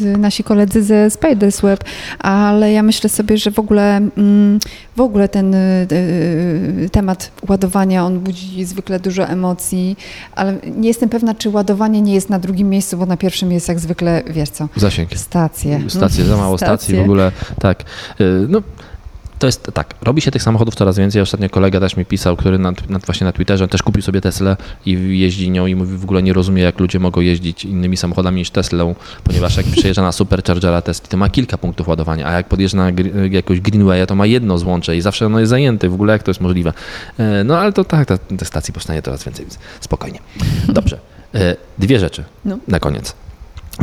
y, 0.00 0.18
nasi 0.18 0.44
koledzy 0.44 0.82
ze 0.82 1.10
Spiders 1.10 1.60
Web, 1.60 1.84
ale 2.18 2.72
ja 2.72 2.82
myślę 2.82 3.10
sobie, 3.10 3.38
że 3.38 3.50
w 3.50 3.58
ogóle, 3.58 3.96
mm, 3.96 4.58
w 4.96 5.00
ogóle 5.00 5.28
ten 5.28 5.54
y, 5.54 6.88
temat 6.92 7.30
ładowania, 7.48 8.04
on 8.04 8.20
budzi 8.20 8.64
zwykle 8.64 9.00
dużo 9.00 9.28
emocji, 9.28 9.96
ale 10.34 10.56
nie 10.76 10.88
jestem 10.88 11.08
pewna, 11.08 11.34
czy 11.34 11.50
ładowanie 11.50 12.02
nie 12.02 12.14
jest 12.14 12.30
na 12.30 12.38
drugim 12.38 12.68
miejscu, 12.68 12.96
bo 12.96 13.06
na 13.06 13.16
pierwszym 13.16 13.52
jest 13.52 13.68
jak 13.68 13.80
zwykle, 13.80 14.22
wiesz 14.30 14.48
co? 14.48 14.68
Zasięg. 14.76 15.14
Stacje. 15.14 15.80
Stacje, 15.88 16.24
za 16.24 16.36
mało 16.36 16.58
stacji 16.68 16.96
w 16.96 17.00
ogóle, 17.00 17.32
tak. 17.60 17.84
No, 18.48 18.62
to 19.40 19.46
jest 19.46 19.70
tak, 19.74 19.94
robi 20.02 20.20
się 20.20 20.30
tych 20.30 20.42
samochodów 20.42 20.74
coraz 20.74 20.98
więcej. 20.98 21.22
Ostatnio 21.22 21.50
kolega 21.50 21.80
też 21.80 21.96
mi 21.96 22.04
pisał, 22.04 22.36
który 22.36 22.58
na, 22.58 22.72
na, 22.88 22.98
właśnie 22.98 23.24
na 23.24 23.32
Twitterze 23.32 23.68
też 23.68 23.82
kupił 23.82 24.02
sobie 24.02 24.20
Teslę 24.20 24.56
i 24.86 25.18
jeździ 25.18 25.50
nią 25.50 25.66
i 25.66 25.74
mówi 25.74 25.96
w 25.96 26.04
ogóle 26.04 26.22
nie 26.22 26.32
rozumie, 26.32 26.62
jak 26.62 26.80
ludzie 26.80 26.98
mogą 26.98 27.20
jeździć 27.20 27.64
innymi 27.64 27.96
samochodami 27.96 28.36
niż 28.36 28.50
Teslą, 28.50 28.94
ponieważ 29.24 29.56
jak 29.56 29.66
przyjeżdża 29.66 30.02
na 30.02 30.12
Superchargera 30.12 30.82
Tesla, 30.82 31.08
to 31.08 31.16
ma 31.16 31.28
kilka 31.28 31.58
punktów 31.58 31.88
ładowania, 31.88 32.26
a 32.26 32.32
jak 32.32 32.48
podjeżdża 32.48 32.78
na 32.78 32.92
jakąś 33.30 33.60
Greenwaya, 33.60 34.06
to 34.06 34.14
ma 34.14 34.26
jedno 34.26 34.58
złącze 34.58 34.96
i 34.96 35.00
zawsze 35.00 35.26
ono 35.26 35.40
jest 35.40 35.50
zajęte. 35.50 35.88
W 35.88 35.94
ogóle 35.94 36.12
jak 36.12 36.22
to 36.22 36.30
jest 36.30 36.40
możliwe? 36.40 36.72
E, 37.18 37.44
no 37.44 37.58
ale 37.58 37.72
to 37.72 37.84
tak, 37.84 38.08
te 38.38 38.44
stacji 38.44 38.74
powstanie 38.74 39.02
coraz 39.02 39.24
więcej, 39.24 39.44
więc 39.44 39.58
spokojnie. 39.80 40.18
Dobrze. 40.68 40.98
E, 41.34 41.56
dwie 41.78 41.98
rzeczy 41.98 42.24
no. 42.44 42.58
na 42.68 42.80
koniec. 42.80 43.14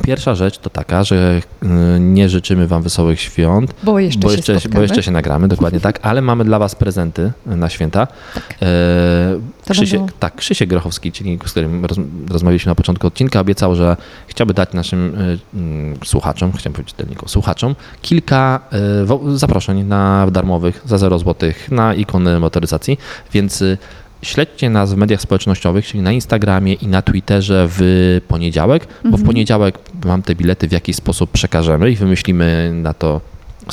Pierwsza 0.04 0.36
rzecz 0.36 0.58
to 0.58 0.70
taka, 0.70 1.04
że 1.04 1.42
y, 1.64 1.68
nie 2.00 2.30
życzymy 2.30 2.68
Wam 2.68 2.84
wesołych 2.84 3.22
świąt, 3.22 3.74
bo 3.84 4.00
jeszcze, 4.00 4.20
bo 4.20 4.32
jeszcze, 4.32 4.62
się, 4.62 4.70
bo 4.70 4.82
jeszcze 4.82 5.04
się 5.04 5.12
nagramy, 5.12 5.48
dokładnie 5.48 5.80
tak, 5.88 6.00
ale 6.02 6.22
mamy 6.22 6.46
dla 6.46 6.60
Was 6.60 6.76
prezenty 6.76 7.32
na 7.46 7.70
święta. 7.70 8.08
Tak. 8.34 8.44
E, 8.62 9.40
Krzysiek, 9.70 10.00
będą... 10.00 10.14
tak, 10.20 10.36
Krzysiek 10.36 10.70
Grochowski, 10.70 11.12
czyli 11.12 11.40
z 11.46 11.52
którym 11.52 11.86
roz, 11.86 11.98
rozmawialiśmy 12.30 12.70
na 12.70 12.76
początku 12.76 13.08
odcinka, 13.08 13.40
obiecał, 13.40 13.76
że 13.76 13.98
chciałby 14.28 14.54
dać 14.54 14.74
naszym 14.74 15.16
y, 15.16 15.40
y, 16.04 16.06
słuchaczom, 16.06 16.52
chciałem 16.52 16.74
powiedzieć 16.74 16.94
tylko 16.94 17.28
słuchaczom, 17.28 17.76
kilka 18.02 18.60
y, 19.34 19.38
zaproszeń 19.38 19.84
na 19.84 20.28
darmowych 20.32 20.82
za 20.86 20.98
0 20.98 21.20
zł 21.20 21.52
na 21.72 21.94
ikony 21.94 22.40
motoryzacji, 22.40 22.98
więc 23.34 23.62
y, 23.62 23.78
Śledźcie 24.22 24.70
nas 24.70 24.94
w 24.94 24.98
mediach 24.98 25.22
społecznościowych, 25.22 25.86
czyli 25.88 26.04
na 26.04 26.12
Instagramie 26.12 26.74
i 26.74 26.88
na 26.88 27.02
Twitterze 27.02 27.68
w 27.70 27.82
poniedziałek, 28.28 28.88
bo 28.88 28.94
w 29.04 29.06
mhm. 29.06 29.24
poniedziałek 29.24 29.80
mam 30.06 30.22
te 30.22 30.36
bilety 30.36 30.68
w 30.68 30.72
jakiś 30.72 30.96
sposób 30.96 31.32
przekażemy 31.32 31.92
i 31.92 31.96
wymyślimy 31.96 32.72
na 32.74 32.94
to 32.94 33.22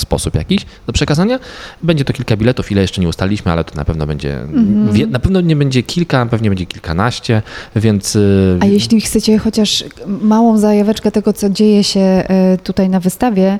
sposób 0.00 0.34
jakiś 0.34 0.66
do 0.86 0.92
przekazania. 0.92 1.38
Będzie 1.82 2.04
to 2.04 2.12
kilka 2.12 2.36
biletów, 2.36 2.72
ile 2.72 2.82
jeszcze 2.82 3.00
nie 3.00 3.08
ustaliliśmy, 3.08 3.52
ale 3.52 3.64
to 3.64 3.76
na 3.76 3.84
pewno 3.84 4.06
będzie, 4.06 4.40
mm. 4.40 5.10
na 5.10 5.18
pewno 5.18 5.40
nie 5.40 5.56
będzie 5.56 5.82
kilka, 5.82 6.26
pewnie 6.26 6.50
będzie 6.50 6.66
kilkanaście, 6.66 7.42
więc... 7.76 8.16
Y, 8.16 8.58
A 8.60 8.66
jeśli 8.66 9.00
chcecie 9.00 9.38
chociaż 9.38 9.84
małą 10.06 10.58
zajaweczkę 10.58 11.10
tego, 11.10 11.32
co 11.32 11.50
dzieje 11.50 11.84
się 11.84 12.24
y, 12.54 12.58
tutaj 12.58 12.88
na 12.88 13.00
wystawie, 13.00 13.58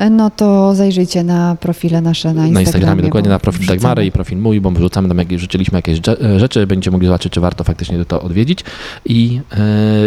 y, 0.00 0.10
no 0.10 0.30
to 0.30 0.74
zajrzyjcie 0.74 1.24
na 1.24 1.56
profile 1.60 2.00
nasze 2.00 2.28
na 2.28 2.32
Instagramie. 2.32 2.54
Na 2.54 2.60
Instagramie, 2.60 3.02
dokładnie 3.02 3.30
na 3.30 3.38
profil 3.38 3.66
Dagmary 3.66 4.06
i 4.06 4.12
profil 4.12 4.38
mój, 4.38 4.60
bo 4.60 4.70
wrzucamy 4.70 5.08
tam, 5.08 5.18
jak 5.18 5.38
rzuciliśmy 5.38 5.78
jakieś 5.78 6.00
rzeczy, 6.36 6.66
będziecie 6.66 6.90
mogli 6.90 7.06
zobaczyć, 7.06 7.32
czy 7.32 7.40
warto 7.40 7.64
faktycznie 7.64 8.04
to 8.04 8.22
odwiedzić 8.22 8.64
i 9.04 9.40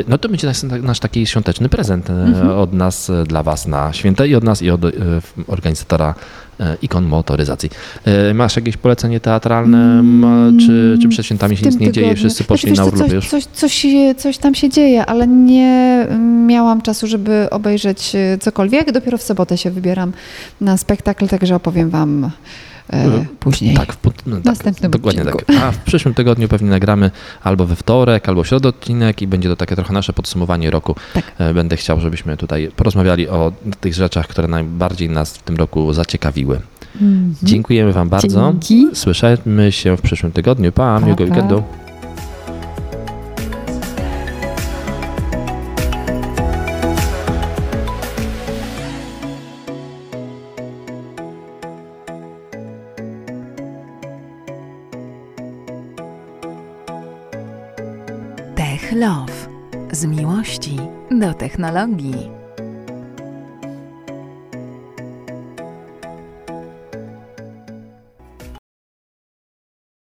no 0.07 0.17
to 0.17 0.29
będzie 0.29 0.47
nasz, 0.47 0.63
nasz 0.63 0.99
taki 0.99 1.25
świąteczny 1.27 1.69
prezent 1.69 2.09
mm 2.09 2.33
-hmm. 2.33 2.59
od 2.59 2.73
nas 2.73 3.11
dla 3.27 3.43
was 3.43 3.67
na 3.67 3.93
święta 3.93 4.25
i 4.25 4.35
od 4.35 4.43
nas 4.43 4.61
i 4.61 4.69
od 4.69 4.81
organizacji 5.47 5.68
organizatora 5.69 6.15
e, 6.59 6.77
ikon 6.81 7.05
motoryzacji. 7.05 7.69
E, 8.05 8.33
Masz 8.33 8.55
jakieś 8.55 8.77
polecenie 8.77 9.19
teatralne, 9.19 10.03
czy, 10.59 10.97
czy 11.01 11.09
przed 11.09 11.25
świętami 11.25 11.57
się 11.57 11.65
nic 11.65 11.79
nie 11.79 11.91
dzieje, 11.91 12.15
wszyscy 12.15 12.43
poszli 12.43 12.75
Znaczy, 12.75 12.91
na 12.91 12.95
urlopy 12.95 13.15
już? 13.15 13.29
coś, 13.29 13.45
coś, 13.45 13.85
coś 14.17 14.37
tam 14.37 14.55
się 14.55 14.69
dzieje, 14.69 15.05
ale 15.05 15.27
nie 15.27 16.05
mm, 16.09 16.47
miałam 16.47 16.81
czasu, 16.81 17.07
żeby 17.07 17.47
obejrzeć 17.51 18.15
e, 18.15 18.37
cokolwiek. 18.37 18.91
Dopiero 18.91 19.17
w 19.17 19.23
sobotę 19.23 19.57
się 19.57 19.71
wybieram 19.71 20.13
na 20.61 20.77
spektakl, 20.77 21.27
także 21.27 21.55
opowiem 21.55 21.89
wam 21.89 22.31
e, 22.89 23.03
Mhm. 23.03 23.25
później. 23.39 23.75
Tak, 23.75 23.93
w, 23.93 23.97
no, 24.25 24.35
tak 24.35 24.45
następnym 24.45 24.91
dokładnie 24.91 25.21
odcinku. 25.21 25.45
tak. 25.45 25.55
A 25.63 25.71
w 25.71 25.77
przyszłym 25.77 26.13
tygodniu 26.13 26.47
pewnie 26.47 26.69
nagramy 26.69 27.11
albo 27.43 27.65
we 27.65 27.75
wtorek, 27.75 28.29
albo 28.29 28.43
w 28.43 28.47
środę 28.47 28.69
odcinek 28.69 29.21
i 29.21 29.27
będzie 29.27 29.49
to 29.49 29.55
takie 29.55 29.75
trochę 29.75 29.93
nasze 29.93 30.13
podsumowanie 30.13 30.71
roku. 30.71 30.95
Tak. 31.13 31.23
E, 31.37 31.53
Będę 31.53 31.77
chciał, 31.77 31.99
żebyśmy 31.99 32.37
tutaj 32.37 32.71
porozmawiali 32.75 33.27
o 33.27 33.51
tych 33.81 33.93
rzeczach, 33.93 34.27
które 34.27 34.47
najbardziej 34.47 35.09
nas 35.09 35.37
w 35.37 35.43
tym 35.43 35.55
roku 35.55 35.93
zaciekawiły. 35.93 36.59
Mhm. 36.95 37.35
Dziękujemy 37.43 37.93
Wam 37.93 38.09
bardzo. 38.09 38.51
Dzięki. 38.51 38.87
Słyszymy 38.93 39.71
się 39.71 39.97
w 39.97 40.01
przyszłym 40.01 40.31
tygodniu. 40.31 40.71
Pa, 40.71 40.99
Pa, 40.99 41.05
miłego 41.05 41.23
pa. 41.27 41.29
weekendu. 41.33 41.63
Z 59.99 60.05
miłości 60.05 60.77
do 61.11 61.33
technologii. 61.33 62.38